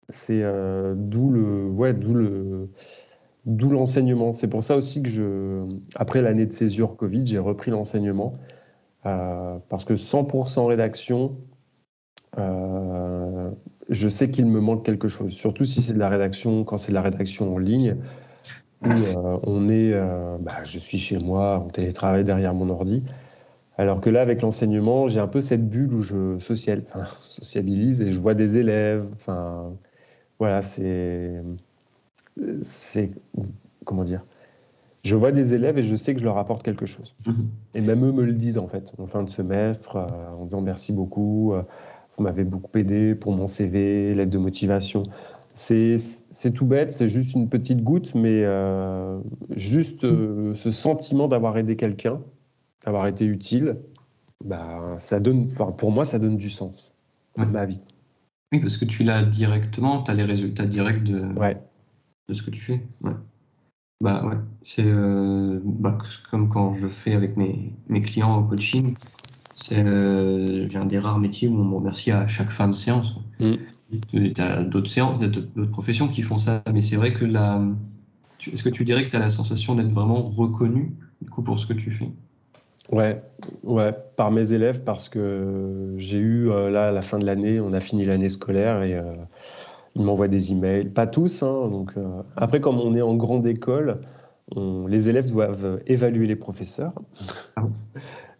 [0.10, 2.72] C'est euh, d'où le, ouais, d'où le,
[3.46, 4.34] d'où l'enseignement.
[4.34, 8.34] C'est pour ça aussi que je, après l'année de césure Covid, j'ai repris l'enseignement
[9.04, 11.38] parce que 100% rédaction,
[13.90, 15.32] je sais qu'il me manque quelque chose.
[15.32, 17.96] Surtout si c'est de la rédaction, quand c'est de la rédaction en ligne,
[18.84, 23.04] où euh, on est, euh, bah, je suis chez moi, en télétravail derrière mon ordi.
[23.78, 28.02] Alors que là, avec l'enseignement, j'ai un peu cette bulle où je social, enfin, sociabilise
[28.02, 29.08] et je vois des élèves.
[29.14, 29.74] Enfin,
[30.40, 31.42] voilà, c'est,
[32.62, 33.12] c'est,
[33.86, 34.24] comment dire
[35.04, 37.16] Je vois des élèves et je sais que je leur apporte quelque chose.
[37.26, 37.50] Mhm.
[37.76, 40.08] Et même eux me le disent en fait, en fin de semestre, euh,
[40.40, 41.62] en disant merci beaucoup, euh,
[42.18, 45.04] vous m'avez beaucoup aidé pour mon CV, l'aide de motivation.
[45.56, 45.98] C'est
[46.54, 49.20] tout bête, c'est juste une petite goutte, mais euh,
[49.56, 52.22] juste euh, ce sentiment d'avoir aidé quelqu'un,
[52.86, 53.78] d'avoir été utile,
[54.46, 56.94] bah, ça donne, enfin, pour moi, ça donne du sens
[57.38, 57.48] à Ouais.
[57.48, 57.80] ma vie.
[58.52, 61.58] Oui, parce que tu l'as directement, tu as les résultats directs de, Ouais,
[62.30, 62.82] de ce que tu fais.
[63.02, 63.14] Ouais.
[64.00, 65.98] Bah ouais, c'est euh, bah,
[66.30, 68.96] comme quand je fais avec mes, mes clients au coaching.
[69.60, 73.16] C'est euh, un des rares métiers où on me remercie à chaque fin de séance.
[73.40, 73.56] Mm.
[74.12, 77.62] Tu as d'autres séances, d'autres d'autres professions qui font ça, mais c'est vrai que la.
[78.38, 81.42] tu- Est-ce que tu dirais que tu as la sensation d'être vraiment reconnu du coup
[81.42, 82.10] pour ce que tu fais?
[82.92, 83.22] ouais,
[83.64, 87.60] ouais, par mes élèves parce que j'ai eu euh, là à la fin de l'année,
[87.60, 89.14] on a fini l'année scolaire et euh,
[89.96, 93.48] ils m'envoient des emails, pas tous, hein, donc euh, après comme on est en grande
[93.48, 94.02] école,
[94.88, 96.94] les élèves doivent évaluer les professeurs.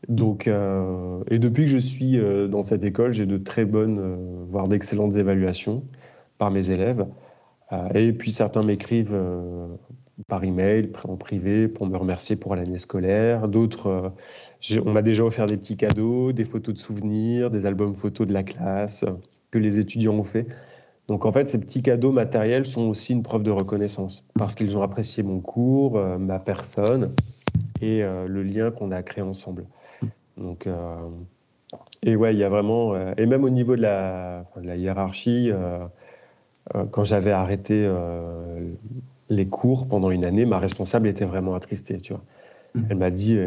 [0.08, 4.00] Donc, euh, et depuis que je suis euh, dans cette école, j'ai de très bonnes,
[4.00, 5.84] euh, voire d'excellentes évaluations
[6.38, 7.06] par mes élèves.
[7.96, 9.18] et puis certains m'écrivent
[10.28, 13.48] par email, en privé, pour me remercier pour l'année scolaire.
[13.48, 14.14] D'autres,
[14.86, 18.34] on m'a déjà offert des petits cadeaux, des photos de souvenirs, des albums photos de
[18.34, 19.04] la classe
[19.52, 20.46] que les étudiants ont fait.
[21.08, 24.78] Donc en fait, ces petits cadeaux matériels sont aussi une preuve de reconnaissance parce qu'ils
[24.78, 27.14] ont apprécié mon cours, ma personne
[27.82, 29.66] et le lien qu'on a créé ensemble.
[30.38, 30.96] Donc, euh,
[32.04, 35.50] et ouais, il y a vraiment, euh, et même au niveau de la, la hiérarchie,
[35.52, 35.86] euh,
[36.92, 37.90] quand j'avais arrêté
[39.30, 42.24] les cours pendant une année, ma responsable était vraiment attristée, tu vois.
[42.76, 42.82] Mmh.
[42.90, 43.40] Elle m'a dit,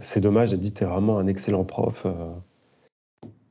[0.00, 2.06] c'est dommage, elle dit, es vraiment un excellent prof.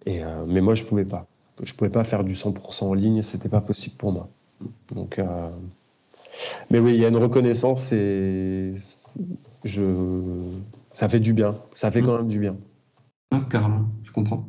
[0.05, 1.27] et, mais moi, je pouvais pas.
[1.61, 4.29] Je pouvais pas faire du 100% en ligne, c'était pas possible pour moi.
[4.95, 5.19] Donc,
[6.69, 8.75] mais oui, il y a une reconnaissance et
[9.65, 9.83] je,
[10.91, 11.57] ça fait du bien.
[11.75, 12.05] Ça fait mmh.
[12.05, 12.55] quand même du bien.
[13.31, 14.47] Ah, carrément, je comprends.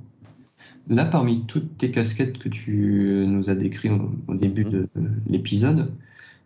[0.89, 3.93] Là, parmi toutes tes casquettes que tu nous as décrites
[4.27, 4.71] au, début mhm.
[4.71, 4.89] de
[5.27, 5.93] l'épisode,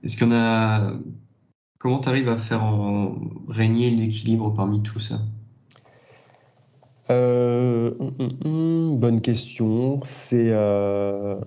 [0.02, 0.94] est-ce qu'il y en a.
[1.78, 2.64] Comment tu arrives à faire
[3.48, 5.20] régner l'équilibre parmi tout ça?
[7.10, 10.00] Euh, hum, hum, hum, bonne question.
[10.04, 11.40] C'est, euh,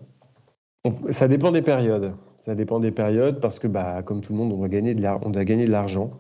[1.09, 2.13] ça dépend des périodes.
[2.37, 5.71] Ça dépend des périodes parce que, bah, comme tout le monde, on doit gagner de
[5.71, 6.11] l'argent.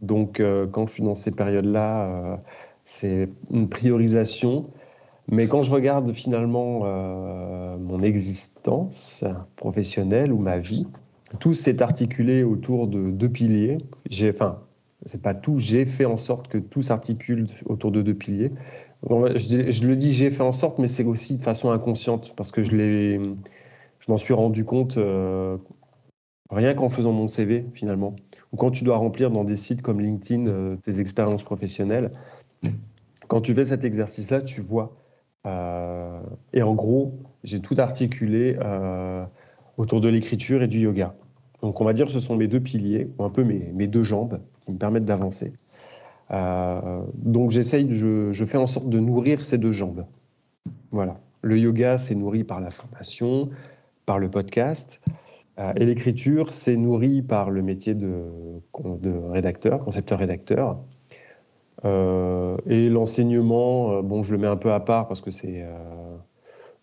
[0.00, 2.40] Donc, euh, quand je suis dans ces périodes-là,
[2.90, 4.68] c'est une priorisation.
[5.30, 9.24] Mais quand je regarde finalement euh, mon existence
[9.54, 10.88] professionnelle ou ma vie,
[11.38, 13.78] tout s'est articulé autour de deux piliers.
[14.10, 14.58] J'ai, enfin,
[15.06, 18.50] c'est pas tout, j'ai fait en sorte que tout s'articule autour de deux piliers.
[19.08, 22.64] Je, le dis, j'ai fait en sorte, mais c'est aussi de façon inconsciente parce que
[22.64, 23.20] je l'ai,
[24.00, 25.56] je m'en suis rendu compte euh,
[26.50, 28.16] rien qu'en faisant mon CV finalement.
[28.52, 32.10] Ou quand tu dois remplir dans des sites comme LinkedIn euh, tes expériences professionnelles,
[33.30, 34.96] quand tu fais cet exercice-là, tu vois.
[35.46, 36.20] Euh,
[36.52, 39.24] et en gros, j'ai tout articulé euh,
[39.76, 41.14] autour de l'écriture et du yoga.
[41.62, 43.86] Donc on va dire que ce sont mes deux piliers, ou un peu mes, mes
[43.86, 45.52] deux jambes qui me permettent d'avancer.
[46.32, 50.06] Euh, donc j'essaye, je, je, fais en sorte de nourrir ces deux jambes.
[50.90, 51.20] Voilà.
[51.42, 53.48] Le yoga, c'est nourri par la formation,
[54.06, 55.00] par le podcast.
[55.76, 58.24] et l'écriture, c'est nourri par le métier de,
[58.84, 60.80] de rédacteur, concepteur-rédacteur.
[61.84, 65.62] Euh, et l'enseignement, euh, bon, je le mets un peu à part parce que c'est.
[65.62, 66.16] Euh,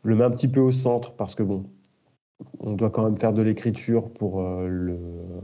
[0.04, 1.66] je le mets un petit peu au centre parce que, bon,
[2.60, 4.98] on doit quand même faire de l'écriture pour le,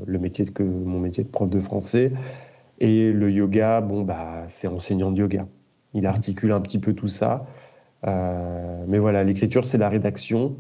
[0.08, 2.12] métier que mon métier de prof de français.
[2.80, 5.48] Et le yoga, bon, bah, c'est enseignant de yoga.
[5.94, 7.46] Il articule un petit peu tout ça.
[8.06, 10.56] mais voilà, l'écriture, c'est la rédaction.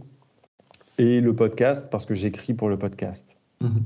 [0.97, 3.37] Et le podcast, parce que j'écris pour le podcast.
[3.61, 3.79] Mmh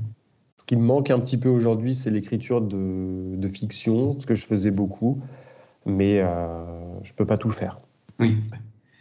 [0.68, 4.70] qui me manque un petit peu aujourd'hui, c'est l'écriture de, fiction, ce que je faisais
[4.70, 5.18] beaucoup,
[5.86, 6.62] mais euh,
[7.02, 7.80] je ne peux pas tout faire.
[8.20, 8.36] Oui.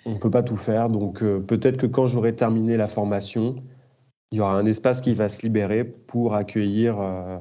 [0.06, 3.58] On ne peut pas tout faire, donc euh, peut-être que quand j'aurai terminé la formation,
[4.32, 7.38] il y aura un espace qui va se libérer pour accueillir euh,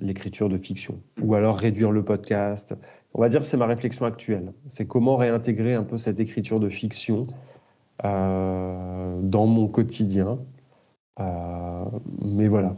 [0.00, 2.74] l'écriture de fiction, ou alors réduire le podcast.
[3.14, 4.52] On va dire que c'est ma réflexion actuelle.
[4.66, 7.22] C'est comment réintégrer un peu cette écriture de fiction
[8.02, 10.38] dans mon quotidien.
[11.18, 12.76] mais voilà,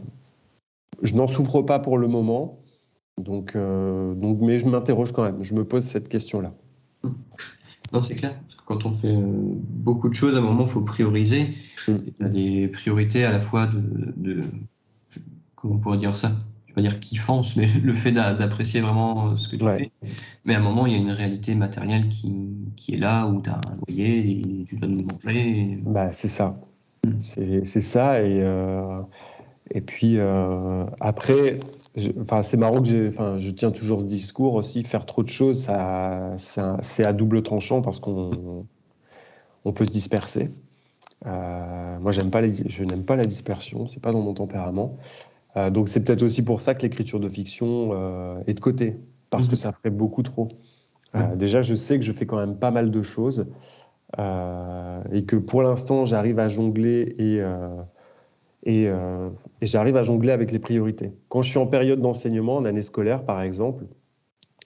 [1.01, 2.59] je n'en souffre pas pour le moment,
[3.19, 6.53] donc, euh, donc, mais je m'interroge quand même, je me pose cette question-là.
[7.91, 8.35] Non, c'est clair.
[8.65, 11.55] quand on fait euh, beaucoup de choses, à un moment, il faut prioriser.
[11.87, 11.95] Mm.
[12.05, 14.43] Il y a des priorités à la fois de, de
[15.55, 16.31] comment on pourrait dire ça?
[16.65, 19.91] Je vais pas dire kiffance, mais le fait d'apprécier vraiment ce que tu fais.
[20.45, 22.31] Mais à un moment, il y a une réalité matérielle qui,
[22.75, 25.79] qui est là, où tu as un loyer, et tu dois manger.
[25.81, 26.59] Bah, c'est ça.
[27.05, 27.63] Mm.
[27.65, 28.21] C'est ça.
[28.21, 28.41] Et.
[28.43, 29.01] Euh,
[29.71, 31.59] et puis euh, après,
[32.19, 35.63] enfin, c'est marrant que enfin, je tiens toujours ce discours aussi, faire trop de choses,
[35.63, 36.35] ça,
[36.81, 38.65] c'est à double tranchant parce qu'on
[39.65, 40.49] on peut se disperser.
[41.25, 44.97] Euh, moi, j'aime pas les, je n'aime pas la dispersion, c'est pas dans mon tempérament.
[45.57, 47.93] Euh, donc c'est peut-être aussi pour ça que l'écriture de fiction
[48.47, 48.97] est de côté,
[49.29, 49.57] parce que mhm.
[49.57, 50.49] ça ferait beaucoup trop.
[51.35, 53.47] Déjà, je sais que je fais quand même pas mal de choses
[54.17, 57.41] et que pour l'instant, j'arrive à jongler et
[58.67, 59.29] euh,
[59.61, 61.11] et, j'arrive à jongler avec les priorités.
[61.29, 63.85] Quand je suis en période d'enseignement, en année scolaire par exemple,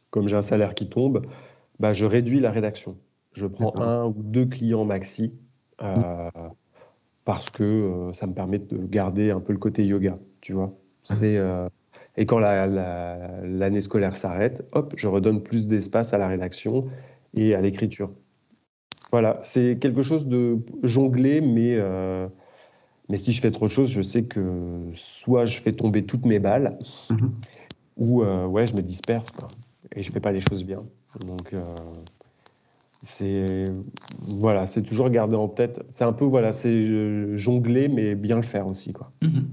[0.10, 1.22] comme j'ai un salaire qui tombe,
[1.80, 2.98] bah, je réduis la rédaction.
[3.34, 5.34] Je prends un ou deux clients maxi
[5.82, 6.30] euh,
[7.26, 10.74] parce que euh, ça me permet de garder un peu le côté yoga, tu vois.
[11.02, 11.39] C'est
[12.16, 16.82] et quand l'année scolaire s'arrête, hop, je redonne plus d'espace à la rédaction
[17.34, 18.12] et à l'écriture.
[19.12, 21.76] Voilà, c'est quelque chose de jonglé, mais
[23.10, 26.26] mais si je fais trop de choses, je sais que soit je fais tomber toutes
[26.26, 26.78] mes balles,
[27.10, 27.32] mhm.
[27.97, 29.47] où ouais, je me disperse quoi,
[29.95, 30.84] et je fais pas les choses bien.
[31.28, 31.54] Donc
[33.04, 33.64] c'est
[34.22, 35.86] voilà, c'est toujours garder en tête.
[35.91, 39.12] C'est un peu voilà, c'est jongler mais bien le faire aussi quoi.
[39.22, 39.49] Mhm.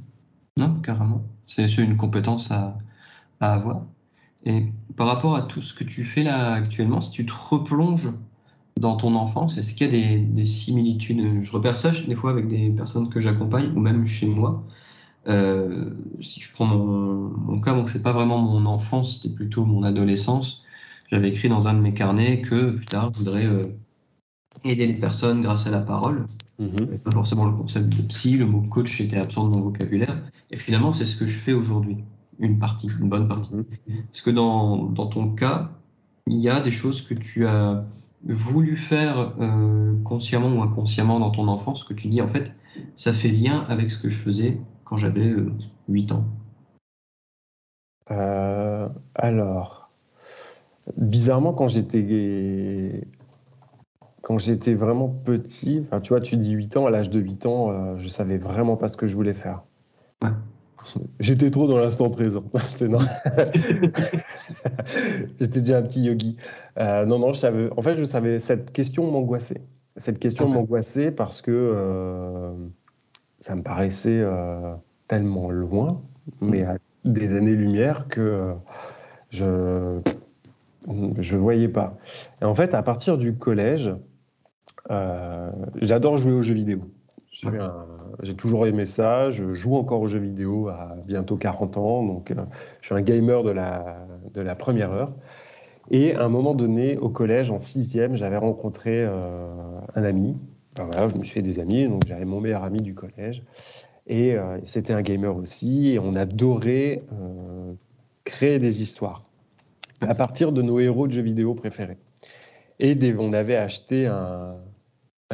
[0.56, 1.22] Non, carrément.
[1.46, 2.78] C'est une compétence à,
[3.40, 3.84] à, avoir.
[4.44, 8.10] Et par rapport à tout ce que tu fais là actuellement, si tu te replonges
[8.78, 12.30] dans ton enfance, est-ce qu'il y a des, des, similitudes Je repère ça des fois
[12.30, 14.64] avec des personnes que j'accompagne ou même chez moi.
[15.28, 15.90] Euh,
[16.20, 19.82] si je prends mon, mon cas, donc c'est pas vraiment mon enfance, c'était plutôt mon
[19.82, 20.62] adolescence.
[21.10, 23.62] J'avais écrit dans un de mes carnets que plus tard, je voudrais euh,
[24.64, 26.26] aider les personnes grâce à la parole.
[26.58, 26.68] Mm
[27.04, 30.22] Pas forcément le concept de psy, le mot coach était absent de mon vocabulaire.
[30.50, 31.98] Et finalement, c'est ce que je fais aujourd'hui,
[32.38, 33.54] une partie, une bonne partie.
[33.54, 33.64] Mhm.
[33.88, 35.70] Est-ce que dans, dans, ton cas,
[36.26, 37.84] il y a des choses que tu as
[38.24, 42.52] voulu faire euh, consciemment ou inconsciemment dans ton enfance, que tu dis en fait,
[42.96, 45.52] ça fait lien avec ce que je faisais quand j'avais euh,
[45.88, 46.24] 8 ans
[48.10, 49.90] euh, Alors,
[50.96, 53.06] bizarrement, quand j'étais
[54.22, 57.70] quand j'étais vraiment petit, tu vois, tu dis 8 ans, à l'âge de 8 ans,
[57.70, 59.62] euh, je savais vraiment pas ce que je voulais faire.
[61.18, 62.44] J'étais trop dans l'instant présent.
[65.38, 66.36] J'étais déjà un petit yogi.
[66.78, 67.70] Euh, non, non, je savais.
[67.76, 68.38] En fait, je savais.
[68.38, 69.62] Cette question m'angoissait.
[69.96, 72.52] Cette question m'angoissait parce que euh,
[73.40, 74.24] ça me paraissait
[75.08, 76.00] tellement loin,
[76.40, 78.54] mais à des années-lumière que
[79.30, 80.00] je
[81.18, 81.98] je voyais pas.
[82.40, 83.92] Et en fait, à partir du collège,
[84.90, 85.50] euh,
[85.80, 86.80] j'adore jouer aux jeux vidéo.
[87.32, 89.30] J'ai toujours aimé ça.
[89.30, 92.04] Je joue encore aux jeux vidéo à bientôt 40 ans.
[92.04, 92.34] Donc, euh,
[92.80, 95.12] je suis un gamer de la, première heure.
[95.90, 100.36] Et à un moment donné, au collège, en sixième, j'avais rencontré euh, un ami.
[100.76, 101.88] voilà, je me suis fait des amis.
[101.88, 103.42] Donc, j'avais mon meilleur ami du collège.
[104.06, 105.90] Et c'était un gamer aussi.
[105.90, 107.02] Et on adorait
[108.24, 109.30] créer des histoires
[110.00, 111.98] à partir de nos héros de jeux vidéo préférés.
[112.78, 114.56] Et on avait acheté un,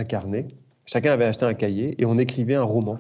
[0.08, 0.48] carnet.
[0.86, 2.98] Chacun avait acheté un cahier et on écrivait un roman.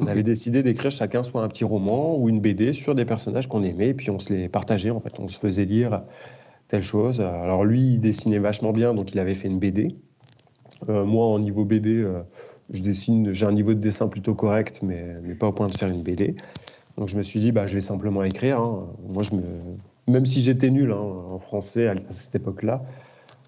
[0.00, 3.46] On avait décidé d'écrire chacun soit un petit roman ou une BD sur des personnages
[3.46, 5.20] qu'on aimait, et puis on se les partageait en fait.
[5.20, 6.02] On se faisait lire
[6.68, 7.20] telle chose.
[7.20, 9.94] Alors lui, il dessinait vachement bien, donc il avait fait une BD.
[10.88, 12.22] Euh, moi, en niveau BD, euh,
[12.70, 15.76] je dessine, j'ai un niveau de dessin plutôt correct, mais, mais, pas au point de
[15.76, 16.34] faire une BD.
[16.98, 18.60] Donc je me suis dit, bah, je vais simplement écrire.
[18.60, 18.88] Hein.
[19.08, 19.42] Moi, je me,
[20.08, 22.82] même si j'étais nul hein, en français à cette époque-là,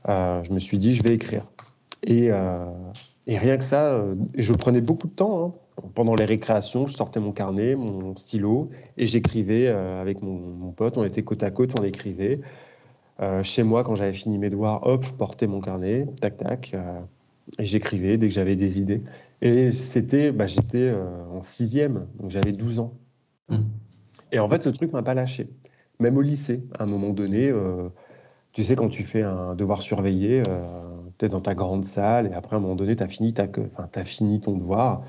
[0.08, 1.44] euh, je me suis dit, je vais écrire.
[2.04, 2.30] Et,
[3.28, 5.44] euh, rien que ça, euh, je prenais beaucoup de temps.
[5.78, 5.82] Hein.
[5.94, 10.96] Pendant les récréations, je sortais mon carnet, mon stylo, et j'écrivais avec mon, pote.
[10.96, 12.40] On était côte à côte, on écrivait.
[13.42, 16.74] chez moi, quand j'avais fini mes devoirs, hop, je portais mon carnet, tac, tac,
[17.58, 19.02] et j'écrivais dès que j'avais des idées.
[19.42, 20.94] Et c'était, bah, j'étais
[21.30, 22.94] en sixième, donc j'avais 12 ans.
[23.50, 23.56] Mmh.
[24.32, 25.46] Et en fait, ce truc m'a pas lâché
[25.98, 27.88] même au lycée, à un moment donné, euh,
[28.56, 30.62] tu sais, quand tu fais un devoir surveillé, euh,
[31.18, 33.34] tu es dans ta grande salle et après, à un moment donné, tu as, fini
[33.36, 35.02] as fini ton devoir.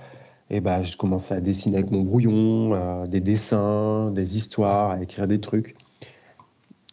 [0.50, 5.02] Et bah, je commençais à dessiner avec mon brouillon, euh, des dessins, des histoires, à
[5.02, 5.78] écrire des trucs.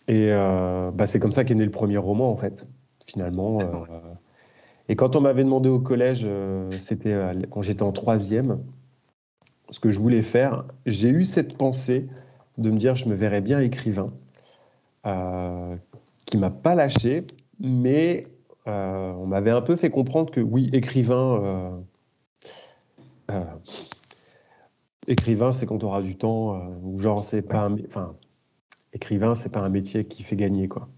[0.06, 2.68] Et bah, c'est comme ça qu'est né le premier roman, en fait,
[3.04, 3.58] finalement.
[4.88, 6.28] et quand on m'avait demandé au collège,
[6.78, 7.16] c'était
[7.50, 8.60] quand j'étais en troisième,
[9.70, 12.06] ce que je voulais faire, j'ai eu cette pensée
[12.58, 14.12] de me dire je me verrais bien écrivain,
[15.06, 15.76] euh,
[16.24, 17.24] qui m'a pas lâché,
[17.60, 18.26] mais
[18.66, 21.80] euh, on m'avait un peu fait comprendre que oui, écrivain, euh,
[23.30, 23.44] euh,
[25.06, 28.14] écrivain, c'est quand tu auras du temps, ou genre c'est pas, un, enfin,
[28.92, 30.88] écrivain, c'est pas un métier qui fait gagner quoi.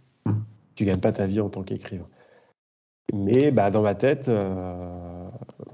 [0.74, 2.08] Tu gagnes pas ta vie en tant qu'écrivain.
[3.14, 4.28] Mais bah, dans ma tête,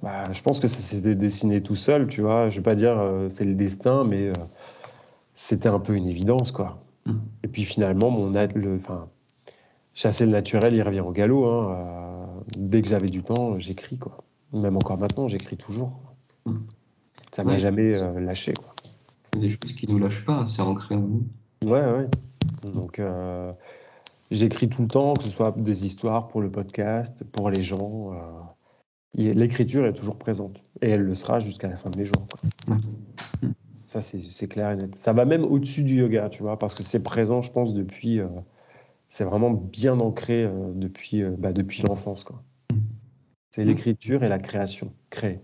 [0.02, 2.48] bah, je pense que ça s'est dessiné tout seul, tu vois.
[2.48, 4.30] Je vais pas dire c'est le destin, mais
[5.34, 6.82] c'était un peu une évidence, quoi.
[7.42, 8.78] Et puis finalement, mon le,
[9.94, 11.46] chasser le naturel, il revient au galop.
[11.46, 11.80] Hein.
[11.80, 14.18] Euh, dès que j'avais du temps, j'écris, quoi.
[14.52, 16.00] Même encore maintenant, j'écris toujours.
[16.44, 16.66] Ça Mm.
[17.34, 18.74] Ça m'a jamais euh, lâché, quoi.
[19.38, 21.26] Des choses qui nous lâchent pas, c'est ancré en nous.
[21.64, 22.08] Ouais, ouais.
[22.72, 23.52] Donc, euh,
[24.30, 28.12] j'écris tout le temps, que ce soit des histoires pour le podcast, pour les gens.
[29.14, 32.26] L'écriture est toujours présente et elle le sera jusqu'à la fin de mes jours.
[32.28, 33.48] Quoi.
[33.86, 34.94] Ça, c'est clair et net.
[34.98, 38.20] Ça va même au-dessus du yoga, tu vois, parce que c'est présent, je pense, depuis.
[39.12, 42.42] Euh, c'est vraiment bien ancré euh, depuis, euh, bah, depuis l'enfance, quoi.
[43.50, 45.40] C'est l'écriture et la création, créer.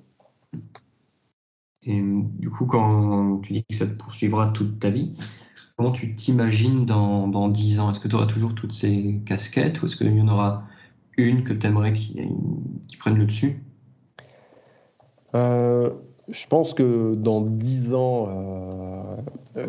[1.86, 5.14] Et du coup, quand tu dis que ça te poursuivra toute ta vie,
[5.76, 7.90] comment tu t'imagines dans, dans 10 ans?
[7.90, 10.64] Est-ce que tu auras toujours toutes ces casquettes ou est-ce qu'il y en aura
[11.18, 12.18] une que tu aimerais qui,
[12.88, 13.62] qui prenne le dessus?
[15.34, 19.66] Je pense que dans dix ans, euh,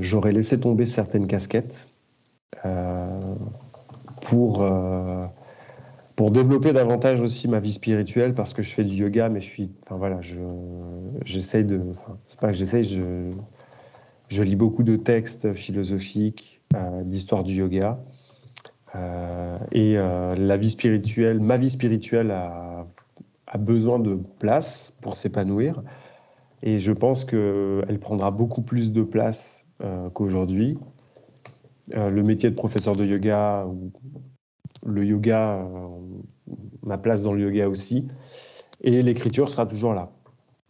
[0.00, 1.88] j'aurais laissé tomber certaines casquettes
[4.22, 4.64] pour
[6.16, 9.46] pour développer davantage aussi ma vie spirituelle parce que je fais du yoga mais je
[9.46, 10.40] suis enfin voilà je
[11.24, 13.30] j'essaye de enfin c'est pas que j'essaye je
[14.28, 18.00] je lis beaucoup de textes philosophiques euh, d'histoire du yoga
[18.94, 22.86] euh, et euh, la vie spirituelle ma vie spirituelle a,
[23.46, 25.82] a besoin de place pour s'épanouir
[26.62, 30.78] et je pense que elle prendra beaucoup plus de place euh, qu'aujourd'hui
[31.88, 33.66] le métier de professeur de yoga
[34.86, 35.88] le yoga, euh,
[36.82, 38.06] ma place dans le yoga aussi.
[38.82, 40.10] Et l'écriture sera toujours là.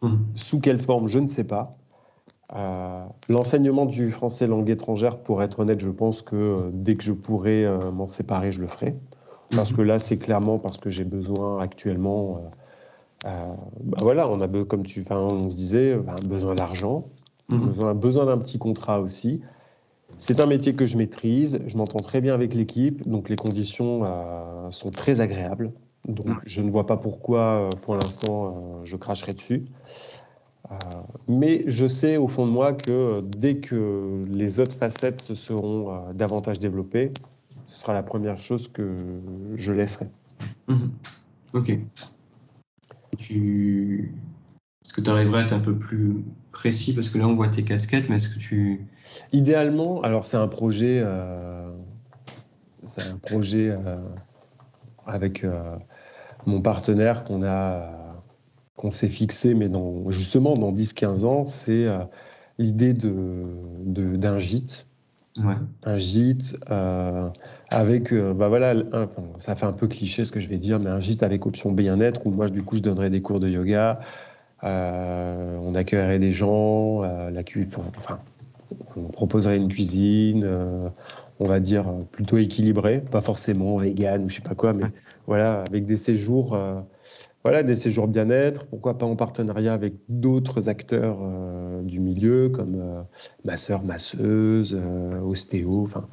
[0.02, 0.16] Mmh.
[0.36, 1.76] Sous quelle forme, je ne sais pas.
[2.54, 7.02] Euh, l'enseignement du français langue étrangère, pour être honnête, je pense que euh, dès que
[7.02, 8.96] je pourrai m'en séparer, je le ferai.
[9.50, 9.76] Parce mmh.
[9.76, 12.40] que là, c'est clairement parce que j'ai besoin actuellement.
[13.24, 13.56] bah
[14.00, 17.06] voilà, on a comme tu, on se disait, bah, besoin d'argent,
[17.48, 17.58] mmh.
[17.58, 19.40] besoin, besoin d'un petit contrat aussi.
[20.18, 24.02] C'est un métier que je maîtrise, je m'entends très bien avec l'équipe, donc les conditions
[24.04, 25.72] euh, sont très agréables.
[26.06, 29.64] Donc je ne vois pas pourquoi, euh, pour l'instant, euh, je cracherai dessus.
[31.28, 36.58] mais je sais au fond de moi que dès que les autres facettes seront davantage
[36.58, 37.12] développées,
[37.48, 38.96] ce sera la première chose que
[39.54, 40.08] je laisserai.
[40.68, 40.90] Mhm.
[41.52, 41.78] Ok.
[43.18, 44.12] Tu...
[44.84, 46.94] Est-ce que tu arriverais à être un peu plus précis?
[46.94, 48.86] Parce que là, on voit tes casquettes, mais est-ce que tu...
[49.32, 51.70] Idéalement, alors c'est un projet, euh,
[52.84, 53.96] c'est un projet euh,
[55.06, 55.76] avec euh,
[56.46, 58.22] mon partenaire qu'on a,
[58.76, 61.86] qu'on s'est fixé, mais dans, justement dans 10-15 ans, c'est
[62.58, 64.86] l'idée de, d'un gîte.
[65.82, 66.56] Un gîte
[67.68, 68.74] avec, bah voilà,
[69.36, 71.72] ça fait un peu cliché ce que je vais dire, mais un gîte avec option
[71.72, 74.00] bien-être où moi, du coup, je donnerais des cours de yoga,
[74.62, 77.42] on accueillerait des gens, la
[77.98, 78.18] enfin,
[78.96, 80.88] on proposerait une cuisine, euh,
[81.40, 84.86] on va dire plutôt équilibrée, pas forcément vegan ou je sais pas quoi, mais
[85.26, 86.80] voilà, avec des séjours, euh,
[87.42, 88.66] voilà, des séjours bien-être.
[88.66, 93.04] Pourquoi pas en partenariat avec d'autres acteurs euh, du milieu comme
[93.44, 94.78] masseur, masseuse,
[95.24, 96.08] ostéo, enfin,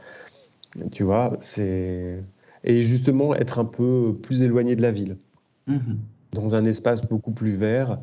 [0.91, 2.23] tu vois, c'est
[2.65, 5.17] et justement être un peu plus éloigné de la ville,
[5.67, 5.77] mmh
[6.31, 7.99] dans un espace beaucoup plus vert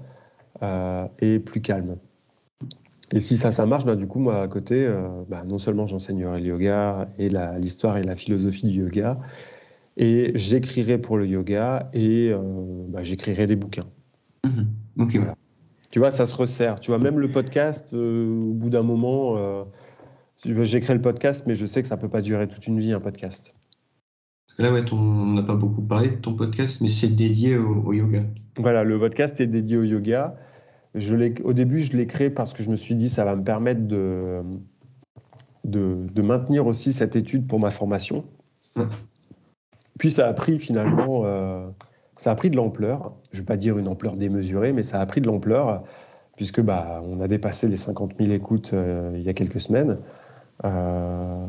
[1.18, 1.96] et plus calme.
[3.12, 5.86] Et si ça, ça marche, bah, du coup, moi, à côté, euh, bah, non seulement
[5.86, 9.18] j'enseignerai le yoga et l'histoire et la philosophie du yoga,
[9.96, 12.38] et j'écrirai pour le yoga et euh,
[12.88, 13.86] bah, j'écrirai des bouquins.
[14.44, 15.08] Mmh.
[15.90, 16.78] Tu vois, ça se resserre.
[16.78, 19.66] Tu vois, même le podcast, euh, au bout d'un moment,
[20.44, 23.00] j'écris le podcast, mais je sais que ça peut pas durer toute une vie, un
[23.00, 23.54] podcast.
[24.46, 27.56] Parce que là, ouais, on n'a pas beaucoup parlé de ton podcast, mais c'est dédié
[27.56, 28.22] au yoga.
[28.56, 30.36] Voilà, le podcast est dédié au yoga
[30.94, 33.86] au début, je l'ai créé parce que je me suis dit ça va me permettre
[33.86, 34.42] de,
[35.64, 38.24] de, maintenir aussi cette étude pour ma formation.
[39.98, 41.66] Puis ça a pris finalement, euh,
[42.16, 43.12] ça a pris de l'ampleur.
[43.32, 45.84] Je ne vais pas dire une ampleur démesurée, mais ça a pris de l'ampleur
[46.36, 49.98] puisque bah, on a dépassé les 50 000 écoutes euh, il y a quelques semaines.
[50.64, 51.46] Euh,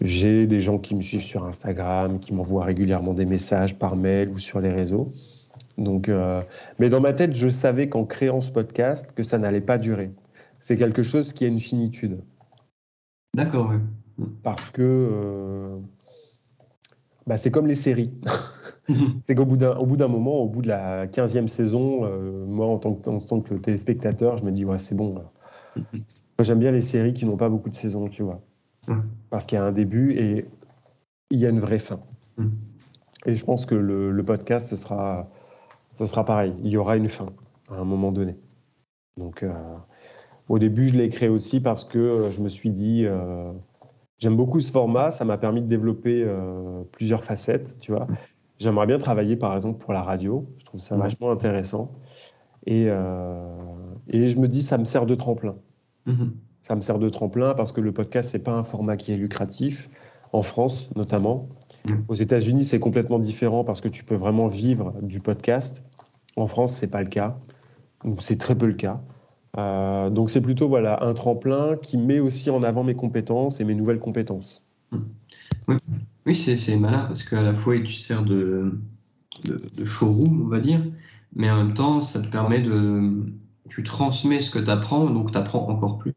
[0.00, 4.28] j'ai des gens qui me suivent sur Instagram, qui m'envoient régulièrement des messages par mail
[4.30, 5.12] ou sur les réseaux.
[5.78, 6.40] Donc, euh,
[6.78, 10.12] mais dans ma tête, je savais qu'en créant ce podcast, que ça n'allait pas durer.
[10.60, 12.20] C'est quelque chose qui a une finitude.
[13.34, 14.26] D'accord, oui.
[14.42, 15.76] Parce que euh,
[17.26, 18.12] bah, c'est comme les séries.
[19.26, 22.94] c'est qu'au bout d'un moment, au bout de la 15e saison, euh, moi, en tant,
[22.94, 25.16] que, en tant, que, téléspectateur, je me dis, ouais, c'est bon.
[26.40, 28.40] J'aime bien les séries qui n'ont pas beaucoup de saisons, tu vois.
[29.30, 30.46] Parce qu'il y a un début et
[31.30, 32.00] il y a une vraie fin.
[33.26, 35.28] Et je pense que le, le podcast, ce sera
[35.94, 36.54] ce sera pareil.
[36.62, 37.26] Il y aura une fin
[37.70, 38.36] à un moment donné.
[39.16, 39.52] Donc, euh,
[40.48, 43.52] au début, je l'ai créé aussi parce que euh, je me suis dit, euh,
[44.18, 46.26] j'aime beaucoup ce format, ça m'a permis de développer
[46.92, 48.06] plusieurs facettes, tu vois.
[48.58, 50.46] J'aimerais bien travailler, par exemple, pour la radio.
[50.58, 51.92] Je trouve ça vachement intéressant.
[52.66, 55.56] Et, et je me dis, ça me sert de tremplin.
[56.06, 56.30] Mm-hmm.
[56.62, 59.16] Ça me sert de tremplin parce que le podcast, c'est pas un format qui est
[59.16, 59.90] lucratif,
[60.34, 61.48] en France notamment.
[62.08, 65.84] Aux États-Unis, c'est complètement différent parce que tu peux vraiment vivre du podcast.
[66.36, 67.38] En France, c'est pas le cas.
[68.18, 69.00] C'est très peu le cas.
[69.56, 73.64] Euh, donc c'est plutôt voilà un tremplin qui met aussi en avant mes compétences et
[73.64, 74.68] mes nouvelles compétences.
[75.68, 75.76] Oui,
[76.26, 78.80] oui c'est malin parce qu'à la fois tu sers de,
[79.44, 80.84] de, showroom, on va dire,
[81.36, 83.32] mais en même temps ça te permet de...
[83.68, 86.14] Tu transmets ce que tu apprends, donc tu apprends encore plus.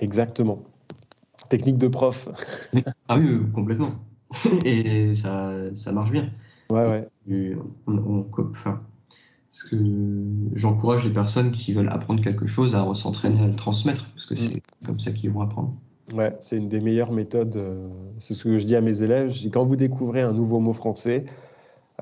[0.00, 0.64] Exactement.
[1.50, 2.28] Technique de prof.
[3.08, 3.90] ah oui, complètement.
[4.64, 6.30] et ça, ça marche bien.
[6.70, 6.86] Ouais,
[7.28, 7.56] ouais.
[7.86, 8.80] On, enfin,
[9.48, 9.76] Parce que
[10.54, 14.34] j'encourage les personnes qui veulent apprendre quelque chose à s'entraîner à le transmettre, parce que
[14.34, 15.74] c'est comme ça qu'ils vont apprendre.
[16.14, 17.56] Ouais, c'est une des meilleures méthodes.
[17.56, 17.88] euh,
[18.18, 19.30] c'est ce que je dis à mes élèves.
[19.30, 21.24] Je dis, quand vous découvrez un nouveau mot français,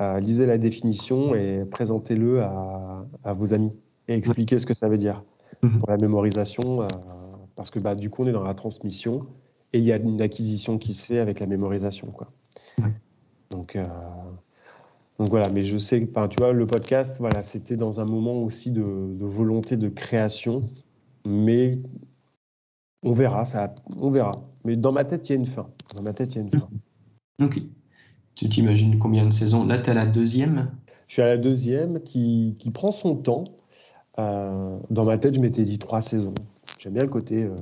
[0.01, 3.73] euh, lisez la définition et présentez-le à, à vos amis
[4.09, 5.23] et expliquez ce que ça veut dire
[5.63, 5.79] Mhm.
[5.79, 6.81] pour la mémorisation.
[6.83, 6.87] euh,
[7.57, 9.27] parce que bah, du coup, on est dans la transmission
[9.73, 12.09] et il y a une acquisition qui se fait avec la mémorisation.
[12.09, 12.31] Quoi.
[13.51, 13.83] Donc, euh,
[15.19, 18.43] donc voilà, mais je sais, enfin, tu vois, le podcast, voilà, c'était dans un moment
[18.43, 20.61] aussi de, de volonté de création,
[21.27, 21.79] mais
[23.03, 24.33] on verra, ça, on verra.
[24.65, 25.69] Mais dans ma tête, il y a une fin.
[25.97, 26.69] Dans ma tête, il y a une fin.
[27.43, 27.61] Ok.
[28.35, 29.67] Tu t'imagines combien de saisons?
[29.67, 30.71] Là, tu à la deuxième.
[31.09, 33.45] Je suis à la deuxième qui, qui prend son temps.
[34.19, 36.35] Euh, dans ma tête, je m'étais dit trois saisons.
[36.83, 37.55] J'aime bien le côté euh,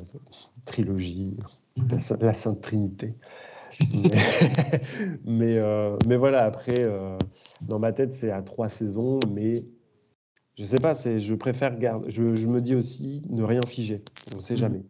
[0.65, 1.37] trilogie,
[1.91, 3.15] la, Sainte- la Sainte Trinité.
[3.95, 4.81] Mais,
[5.25, 7.19] mais, euh, mais voilà, après, euh,
[7.69, 9.65] dans ma tête, c'est à trois saisons, mais
[10.59, 12.09] je sais pas, je préfère garder.
[12.09, 14.03] Je, je me dis aussi ne rien figer.
[14.33, 14.83] On ne sait jamais.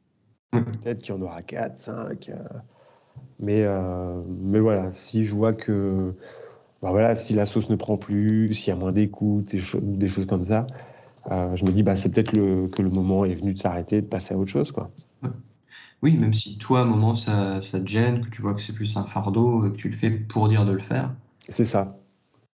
[0.53, 0.65] Mhm.
[0.83, 2.31] Peut-être qu'il y en aura quatre, cinq.
[3.39, 3.67] mais,
[4.29, 6.15] mais voilà, si je vois que
[6.83, 9.81] bah voilà, si la sauce ne prend plus, s'il y a moins d'écoute, des, cho-
[9.81, 10.67] des choses comme ça,
[11.31, 14.01] euh, je me dis bah, c'est peut-être le, que le moment est venu de s'arrêter,
[14.03, 14.73] de passer à autre chose.
[14.73, 14.91] Quoi.
[16.03, 18.63] Oui, même si toi, à un moment, ça, ça te gêne, que tu vois que
[18.63, 21.15] c'est plus un fardeau, et que tu le fais pour dire de le faire,
[21.49, 21.97] C'est ça.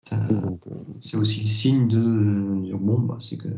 [0.10, 3.50] ça- Donc, euh, c'est aussi le signe de euh, dire bon, bah, c'est que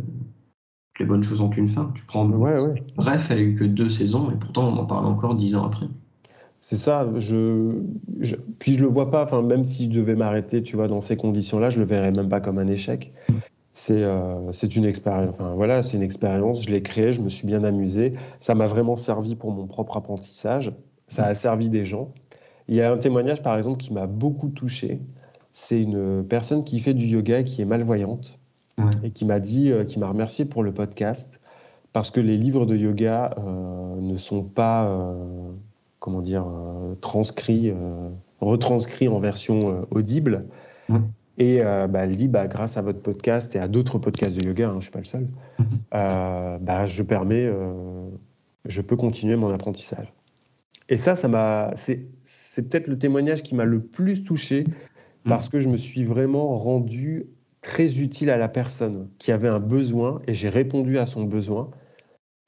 [0.99, 1.91] les bonnes choses ont une fin.
[1.95, 2.28] Tu prends.
[2.30, 2.84] ouais, ouais.
[2.97, 5.66] Bref, elle a eu que deux saisons, et pourtant, on en parle encore dix ans
[5.66, 5.88] après.
[6.62, 7.08] C'est ça.
[7.16, 7.82] Je,
[8.20, 9.24] je- puis je le vois pas.
[9.24, 12.30] Enfin, même si je devais m'arrêter, tu vois, dans ces conditions-là, je le verrais même
[12.30, 13.14] pas comme un échec.
[13.80, 15.30] C'est euh, c'est une expérience.
[15.30, 16.64] Enfin, voilà, c'est une expérience.
[16.64, 17.12] Je l'ai créée.
[17.12, 18.16] Je me suis bien amusé.
[18.40, 20.72] Ça m'a vraiment servi pour mon propre apprentissage.
[21.08, 22.12] Ça a servi des gens.
[22.68, 25.00] Il y a un témoignage, par exemple, qui m'a beaucoup touché.
[25.54, 28.40] C'est une personne qui fait du yoga et qui est malvoyante
[28.80, 28.92] Ouais.
[29.04, 31.40] et qui m'a dit, euh, qui m'a remercié pour le podcast
[31.94, 35.14] parce que les livres de yoga euh, ne sont pas, euh,
[36.00, 36.46] comment dire,
[37.02, 37.74] transcrits,
[38.42, 39.60] retranscrits en version
[39.92, 40.46] audible.
[40.90, 41.00] Ouais.
[41.38, 44.48] Et euh, bah, elle dit, bah, grâce à votre podcast et à d'autres podcasts de
[44.48, 45.28] yoga, hein, je ne suis pas le seul,
[45.60, 45.66] Mhm.
[45.94, 48.10] euh, bah, je permets, euh,
[48.66, 50.12] je peux continuer mon apprentissage.
[50.90, 54.64] Et ça, ça m'a, c'est, c'est peut-être le témoignage qui m'a le plus touché
[55.26, 57.26] parce que je me suis vraiment rendu
[57.62, 61.70] très utile à la personne qui avait un besoin et j'ai répondu à son besoin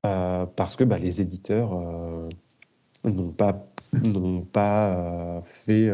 [0.02, 1.78] parce que bah, les éditeurs
[3.04, 3.68] n'ont pas,
[4.02, 5.92] n'ont pas fait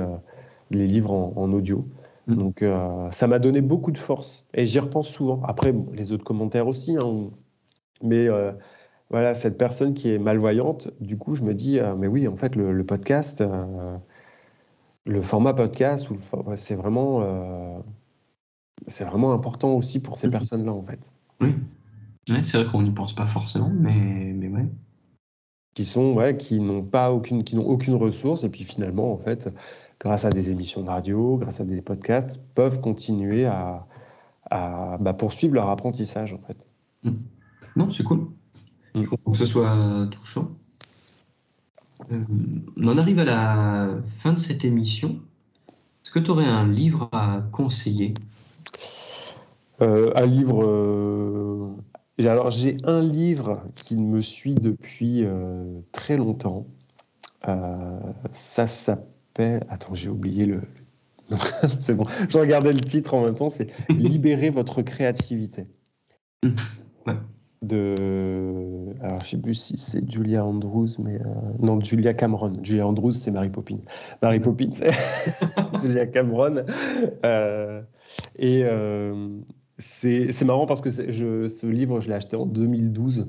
[0.70, 1.88] les livres en, en audio.
[2.28, 5.42] Donc euh, ça m'a donné beaucoup de force et j'y repense souvent.
[5.44, 7.30] Après, bon, les autres commentaires aussi, hein,
[8.02, 8.52] mais euh,
[9.10, 12.36] voilà, cette personne qui est malvoyante, du coup, je me dis, euh, mais oui, en
[12.36, 13.44] fait, le, le podcast,
[15.06, 16.08] le format podcast,
[16.56, 17.84] c'est vraiment,
[18.88, 20.32] c'est vraiment important aussi pour ces Mhm.
[20.34, 21.00] personnes-là, en fait,
[21.42, 21.54] Oui.
[22.28, 24.66] Ouais, c'est vrai qu'on n'y pense pas forcément, mais, mais ouais.
[25.76, 29.18] qui sont, ouais, qui n'ont pas aucune, qui n'ont aucune ressource, et puis finalement, en
[29.18, 29.48] fait,
[30.00, 33.88] grâce à des émissions de radio, grâce à des podcasts, peuvent continuer à,
[34.50, 36.58] à bah, poursuivre leur apprentissage, en fait.
[37.76, 38.28] Non, c'est cool.
[38.94, 39.04] Mm.
[39.04, 40.52] Je comprends que ce soit touchant.
[42.12, 42.24] Euh,
[42.78, 45.20] on en arrive à la fin de cette émission.
[46.04, 48.14] Est-ce que tu aurais un livre à conseiller?
[49.82, 50.64] Euh, un livre.
[50.64, 51.74] euh,
[52.20, 55.26] Alors, j'ai un livre qui me suit depuis
[55.92, 56.68] très longtemps.
[58.32, 59.15] Ça s'appelle.
[59.70, 60.62] Attends, j'ai oublié le.
[61.80, 63.50] c'est bon, je regardais le titre en même temps.
[63.50, 65.66] C'est Libérer votre créativité.
[66.44, 67.14] Ouais.
[67.62, 67.96] De.
[69.02, 71.16] Alors, je sais plus si c'est Julia Andrews, mais.
[71.16, 71.26] euh,
[71.60, 72.54] Non, Julia Cameron.
[72.64, 73.80] Julia Andrews, c'est Mary Poppins.
[74.22, 74.92] Mary Poppins, c'est
[75.82, 76.64] Julia Cameron.
[77.26, 77.82] Euh,
[78.38, 78.62] et.
[78.64, 79.30] euh,
[79.78, 83.28] c'est marrant parce que je, ce livre, je l'ai acheté en 2012.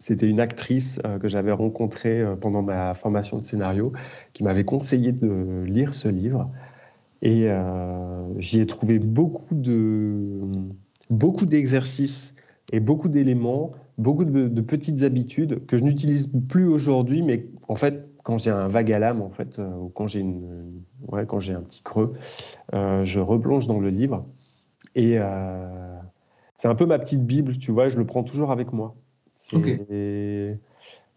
[0.00, 3.92] C'était une actrice euh, que j'avais rencontrée euh, pendant ma formation de scénario
[4.32, 6.50] qui m'avait conseillé de lire ce livre.
[7.20, 10.40] Et euh, j'y ai trouvé beaucoup de
[11.10, 12.34] beaucoup d'exercices
[12.72, 18.08] et beaucoup d'éléments, beaucoup de, petites habitudes que je n'utilise plus aujourd'hui, mais en fait,
[18.22, 21.52] quand j'ai un vague à l'âme, en fait, ou quand j'ai une, ouais, quand j'ai
[21.52, 22.14] un petit creux,
[22.72, 24.24] je replonge dans le livre.
[24.94, 25.18] Et
[26.56, 28.94] c'est un peu ma petite Bible, tu vois, je le prends toujours avec moi.
[29.40, 30.58] C'est- Ok.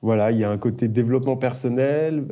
[0.01, 2.27] Voilà, il y a un côté développement personnel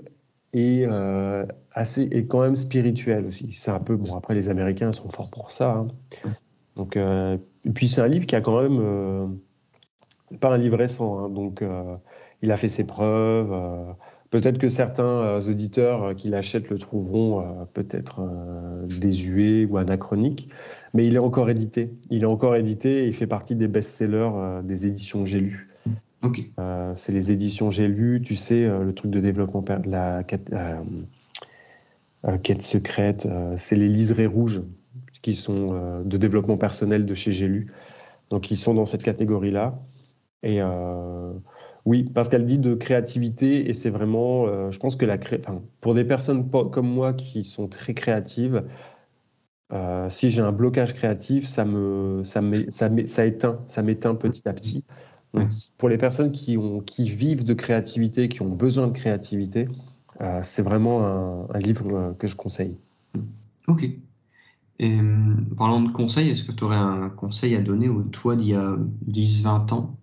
[0.54, 3.54] et, euh, assez, et quand même spirituel aussi.
[3.58, 5.72] C'est un peu, bon, après les Américains sont forts pour ça.
[5.72, 5.88] hein.
[6.76, 9.28] Donc, euh, et puis c'est un livre qui a quand même, euh,
[10.40, 11.64] pas un livre récent, hein, donc
[12.42, 13.54] il a fait ses preuves.
[14.30, 18.22] Peut-être que certains auditeurs qui l'achètent le trouveront peut-être
[18.88, 20.50] désuet ou anachronique,
[20.94, 21.92] mais il est encore édité.
[22.10, 25.42] Il est encore édité et il fait partie des best-sellers des éditions J'ai
[26.24, 26.44] Ok.
[26.96, 30.54] c'est les éditions J'ai lu, tu sais, le truc de développement, la quête,
[32.44, 34.62] quête secrète, c'est les liserés rouges
[35.22, 37.72] qui sont de développement personnel de chez J'ai lu.
[38.30, 39.80] Donc ils sont dans cette catégorie-là.
[40.44, 40.62] Et
[41.86, 45.06] oui, parce qu'elle dit de créativité et c'est vraiment, euh, je pense que
[45.80, 48.64] pour des personnes comme moi qui sont très créatives,
[49.74, 54.48] euh, si j'ai un blocage créatif, ça me, ça, ça, ça éteint, ça m'éteint petit
[54.48, 54.84] à petit.
[55.34, 59.70] Donc, pour les personnes qui, ont, qui vivent de créativité, qui ont besoin de créativité,
[60.20, 62.76] euh, c'est vraiment un, un, livre que je conseille.
[63.68, 63.88] Ok.
[64.80, 64.98] Et
[65.58, 68.56] parlant de conseils, est-ce que tu aurais un conseil à donner au toi d'il y
[68.56, 68.78] a
[69.10, 69.96] 10-20 ans?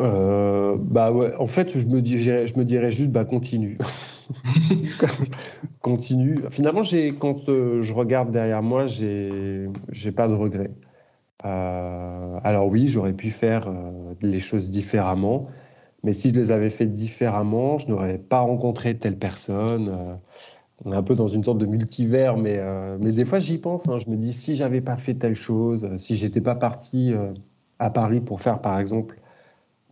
[0.00, 3.76] Euh, bah ouais, en fait, je me dirais, je me dirais juste, bah continue.
[5.80, 6.36] continue.
[6.50, 10.70] Finalement, j'ai, quand euh, je regarde derrière moi, j'ai, j'ai pas de regrets.
[11.44, 13.72] Euh, alors oui, j'aurais pu faire
[14.20, 15.48] les choses différemment,
[16.04, 20.18] mais si je les avais fait différemment, je n'aurais pas rencontré telle personne.
[20.84, 22.60] on est un peu dans une sorte de multivers, mais,
[22.98, 23.88] mais des fois j'y pense.
[23.88, 23.98] Hein.
[23.98, 27.14] je me dis si j'avais pas fait telle chose, si j'étais pas parti
[27.78, 29.20] à Paris pour faire par exemple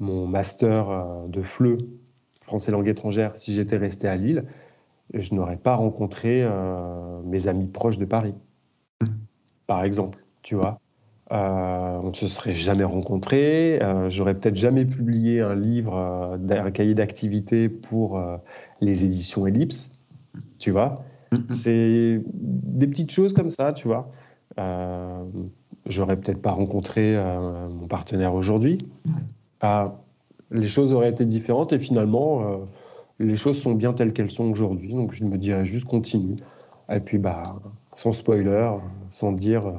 [0.00, 1.78] mon master euh, de FLE,
[2.42, 4.44] français langue étrangère, si j'étais resté à Lille,
[5.14, 8.34] je n'aurais pas rencontré euh, mes amis proches de Paris,
[9.66, 10.80] par exemple, tu vois.
[11.30, 13.80] Euh, on ne se serait jamais rencontrés.
[14.08, 18.22] J'aurais peut-être jamais publié un livre, un cahier d'activité pour
[18.80, 19.92] les éditions Ellipse,
[20.58, 21.04] tu vois.
[21.50, 24.10] C'est des petites choses comme ça, tu vois.
[25.84, 27.14] J'aurais peut-être pas rencontré
[27.70, 28.78] mon partenaire aujourd'hui.
[30.50, 32.56] Les choses auraient été différentes et finalement, euh,
[33.18, 34.94] les choses sont bien telles qu'elles sont aujourd'hui.
[34.94, 36.36] Donc je me dirais juste continue.
[36.90, 37.56] Et puis, bah,
[37.94, 38.70] sans spoiler,
[39.10, 39.72] sans dire euh,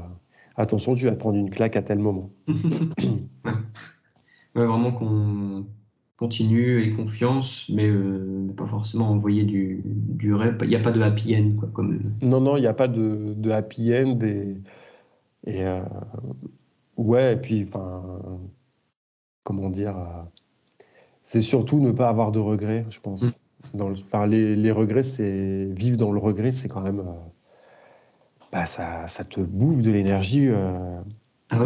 [0.62, 2.30] attention, tu vas prendre une claque à tel moment.
[4.55, 5.66] vraiment qu'on
[6.18, 10.57] continue et confiance, mais euh, pas forcément envoyer du, du rêve.
[10.64, 11.55] Il n'y a pas de happy end.
[11.57, 11.99] Quoi, comme...
[12.22, 14.20] Non, non, il n'y a pas de, de, happy end.
[14.22, 14.57] Et,
[15.47, 15.66] et
[16.97, 18.03] ouais, et puis, enfin
[19.49, 20.24] comment dire, euh,
[21.24, 23.24] c'est surtout ne pas avoir de regrets, je pense.
[23.24, 23.32] Mm.
[23.74, 23.89] Dans
[24.26, 27.14] les, regrets, c'est vivre dans le regret, c'est quand même, euh,
[28.52, 31.00] bah, ça, ça, te bouffe de l'énergie euh,
[31.50, 31.64] ah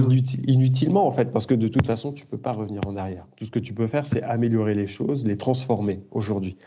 [0.47, 3.25] inutilement en fait, parce que de toute façon, tu peux pas revenir en arrière.
[3.35, 6.57] Tout ce que tu peux faire, c'est améliorer les choses, les transformer aujourd'hui.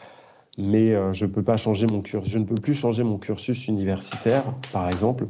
[0.59, 4.55] Mais je peux pas changer mon cursus, je ne peux plus changer mon cursus universitaire,
[4.73, 5.29] par exemple,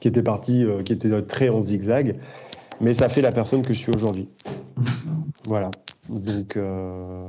[0.00, 2.18] qui était parti, qui était très en zigzag
[2.80, 4.28] mais ça fait la personne que je suis aujourd'hui.
[5.46, 5.70] Voilà.
[6.10, 7.26] Donc, euh...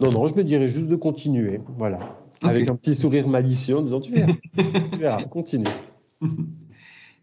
[0.00, 1.60] non, non, je me dirais juste de continuer.
[1.76, 1.98] Voilà.
[2.42, 4.32] Avec un petit sourire malicieux en disant Tu verras,
[4.92, 5.66] tu verras, continue.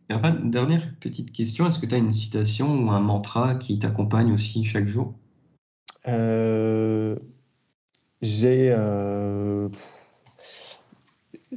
[0.09, 3.79] Et enfin, dernière petite question est-ce que tu as une citation ou un mantra qui
[3.79, 5.13] t'accompagne aussi chaque jour?
[6.07, 7.15] Euh...
[8.21, 8.71] J'ai.
[8.71, 9.69] Euh...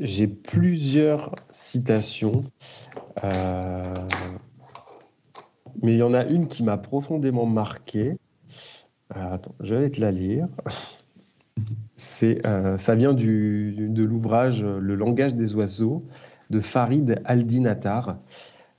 [0.01, 2.45] J'ai plusieurs citations.
[3.25, 3.95] Euh,
[5.83, 8.17] mais il y en a une qui m'a profondément marqué.
[9.17, 10.49] Euh, attends, je vais te la lire.
[11.97, 16.05] C'est, euh, ça vient du, de l'ouvrage Le langage des oiseaux
[16.51, 18.19] de Farid Aldinatar.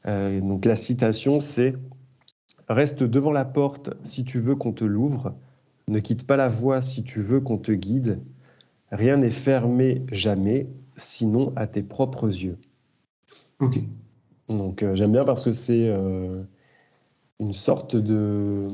[0.05, 1.75] Euh, donc la citation, c'est
[2.69, 5.33] Reste devant la porte si tu veux qu'on te l'ouvre.
[5.87, 8.21] Ne quitte pas la voie si tu veux qu'on te guide.
[8.91, 12.57] Rien n'est fermé jamais, sinon à tes propres yeux.
[13.59, 13.79] Ok.
[14.49, 15.89] Donc j'aime bien parce que c'est
[17.39, 18.69] une sorte de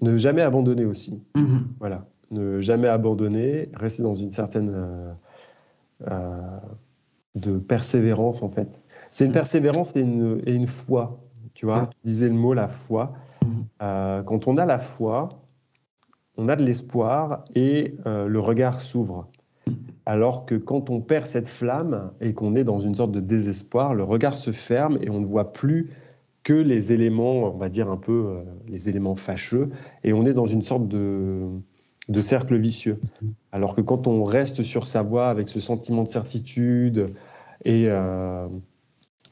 [0.00, 1.22] ne jamais abandonner aussi.
[1.36, 1.68] Mhm.
[1.78, 5.12] Voilà, ne jamais abandonner, rester dans une certaine euh,
[6.10, 6.58] euh,
[7.34, 8.82] de persévérance en fait.
[9.10, 9.34] C'est une mhm.
[9.34, 11.20] persévérance et une, et une foi.
[11.54, 13.12] Tu vois, tu disais le mot la foi.
[13.44, 13.64] Mhm.
[13.82, 15.28] Euh, quand on a la foi,
[16.36, 19.28] on a de l'espoir et le regard s'ouvre.
[20.06, 23.94] Alors que quand on perd cette flamme et qu'on est dans une sorte de désespoir,
[23.94, 25.90] le regard se ferme et on ne voit plus
[26.42, 29.70] que les éléments, on va dire un peu euh, les éléments fâcheux,
[30.04, 31.48] et on est dans une sorte de,
[32.10, 33.00] de cercle vicieux.
[33.52, 37.14] Alors que quand on reste sur sa voie avec ce sentiment de certitude
[37.64, 38.46] et euh,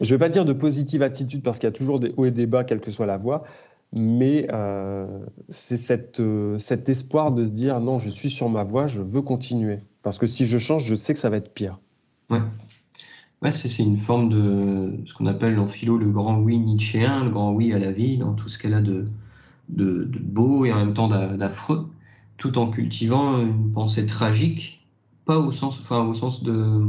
[0.01, 2.25] je ne vais pas dire de positive attitude parce qu'il y a toujours des hauts
[2.25, 3.45] et des bas, quelle que soit la voie,
[3.93, 5.07] mais euh,
[5.49, 6.23] c'est cette,
[6.59, 9.81] cet espoir de dire non, je suis sur ma voie, je veux continuer.
[10.03, 11.79] Parce que si je change, je sais que ça va être pire.
[12.31, 12.41] Ouais.
[13.43, 17.31] Ouais, c'est une forme de ce qu'on appelle en philo le grand oui nietzschéen, le
[17.31, 19.07] grand oui à la vie, dans tout ce qu'elle a de,
[19.69, 21.89] de, beau et en même temps d'affreux.
[22.39, 24.87] Tout en cultivant une pensée tragique,
[25.25, 26.85] pas au sens, enfin, au sens de,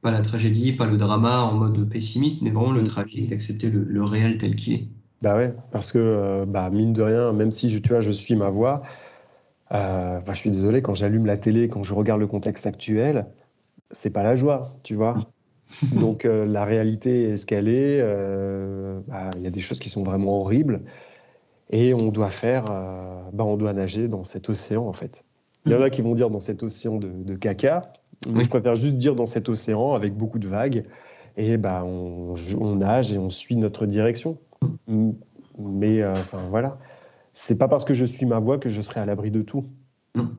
[0.00, 4.04] pas la tragédie, pas le drama en mode pessimiste, mais vraiment le tragique, d'accepter le,
[4.04, 4.88] réel tel qu'il est.
[5.20, 8.36] Bah ouais, parce que, bah, mine de rien, même si je, tu vois, je suis
[8.36, 8.82] ma voix,
[9.72, 13.26] euh, je suis désolé, quand j'allume la télé, quand je regarde le contexte actuel,
[13.90, 15.18] c'est pas la joie, tu vois.
[15.92, 18.00] Donc euh, la réalité est ce qu'elle est.
[18.00, 20.82] Euh, bah, il y a des choses qui sont vraiment horribles
[21.70, 22.64] et on doit faire,
[23.32, 25.24] bah, on doit nager dans cet océan en fait.
[25.66, 27.92] Il y en a qui vont dire dans cet océan de, caca.
[28.26, 30.84] Moi, je préfère juste dire dans cet océan avec beaucoup de vagues.
[31.36, 34.38] Et bah, on, on nage et on suit notre direction.
[35.58, 36.78] Mais enfin voilà
[37.38, 39.64] c'est pas parce que je suis ma voix que je serai à l'abri de tout.
[40.16, 40.30] Non.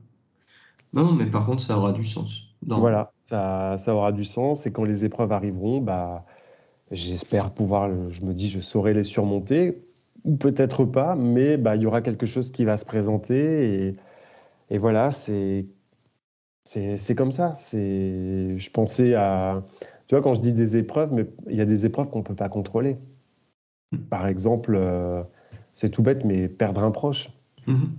[0.92, 2.56] Non, mais par contre, ça aura du sens.
[2.66, 4.66] Voilà, ça, ça, aura du sens.
[4.66, 6.26] Et quand les épreuves arriveront, bah,
[6.92, 9.80] j'espère pouvoir, je me dis, je saurai les surmonter.
[10.26, 13.88] Ou peut-être pas, mais bah, il y aura quelque chose qui va se présenter.
[13.88, 13.96] Et,
[14.70, 15.66] et voilà, c'est.
[16.66, 17.54] C'est comme ça.
[17.74, 19.64] Je pensais à.
[20.08, 22.24] Tu vois, quand je dis des épreuves, mais il y a des épreuves qu'on ne
[22.24, 22.98] peut pas contrôler.
[23.92, 23.98] Hmm.
[23.98, 25.24] Par exemple, euh,
[25.74, 27.32] c'est tout bête, mais perdre un proche.
[27.68, 27.92] Mhm.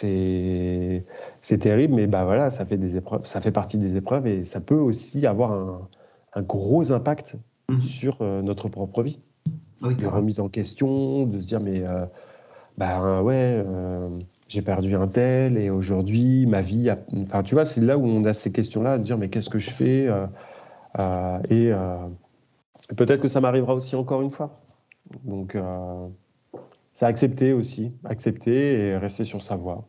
[0.00, 4.44] C'est terrible, mais bah voilà, ça fait des épreuves, ça fait partie des épreuves et
[4.44, 7.36] ça peut aussi avoir un, gros impact
[7.68, 7.80] mhm.
[7.80, 9.18] sur euh, notre propre vie.
[9.82, 12.04] De remise en question, de se dire mais euh,
[12.76, 14.08] bah ouais, euh,
[14.48, 16.90] j'ai perdu un tel et aujourd'hui ma vie,
[17.22, 19.58] enfin tu vois, c'est là où on a ces questions-là, de dire mais qu'est-ce que
[19.58, 20.08] je fais
[21.50, 21.72] et
[22.96, 24.56] peut-être que ça m'arrivera aussi encore une fois.
[25.24, 25.56] Donc
[26.98, 29.86] c'est accepter aussi, accepter et rester sur sa voie.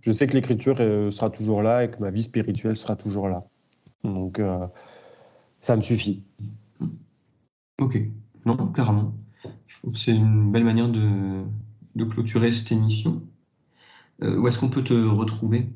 [0.00, 3.28] Je sais que l'écriture euh, sera toujours là et que ma vie spirituelle sera toujours
[3.28, 3.44] là.
[4.02, 4.66] Donc, euh,
[5.60, 6.24] ça me suffit.
[7.80, 7.96] Ok,
[8.46, 9.14] non, carrément.
[9.66, 13.22] Je trouve que c'est une belle manière de, clôturer cette émission.
[14.22, 15.68] Euh, où est-ce qu'on peut te retrouver?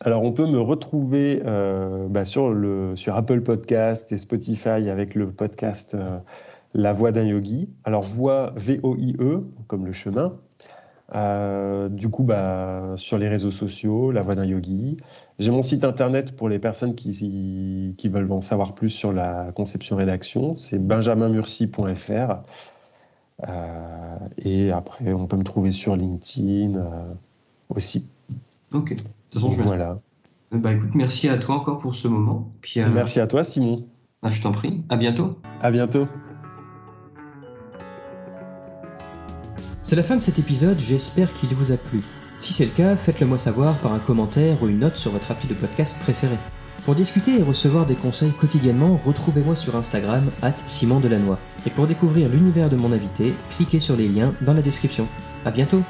[0.00, 1.40] Alors, on peut me retrouver
[2.10, 5.96] bah, sur, le, sur Apple Podcast et Spotify avec le podcast
[6.74, 7.70] la voix d'un yogi.
[7.84, 10.38] Alors, voix V-O-I-E, comme le chemin.
[11.14, 14.96] Euh, du coup, bah, sur les réseaux sociaux, la voix d'un yogi.
[15.38, 19.52] J'ai mon site internet pour les personnes qui, qui veulent en savoir plus sur la
[19.54, 20.54] conception-rédaction.
[20.56, 22.42] C'est benjaminmurci.fr.
[23.48, 27.14] Euh, et après, on peut me trouver sur LinkedIn euh,
[27.68, 28.06] aussi.
[28.72, 28.94] Ok.
[28.94, 29.98] De toute façon, je voilà.
[30.52, 32.52] Bah, écoute, merci à toi encore pour ce moment.
[32.60, 33.84] Puis, merci à toi, Simon.
[34.22, 34.82] Ah, je t'en prie.
[34.88, 35.38] À bientôt.
[35.60, 36.06] À bientôt.
[39.84, 42.00] C'est la fin de cet épisode, j'espère qu'il vous a plu.
[42.38, 45.30] Si c'est le cas, faites-le moi savoir par un commentaire ou une note sur votre
[45.30, 46.38] appli de podcast préféré.
[46.86, 51.36] Pour discuter et recevoir des conseils quotidiennement, retrouvez-moi sur Instagram, at Simon Delannoy.
[51.66, 55.06] Et pour découvrir l'univers de mon invité, cliquez sur les liens dans la description.
[55.44, 55.82] A bientôt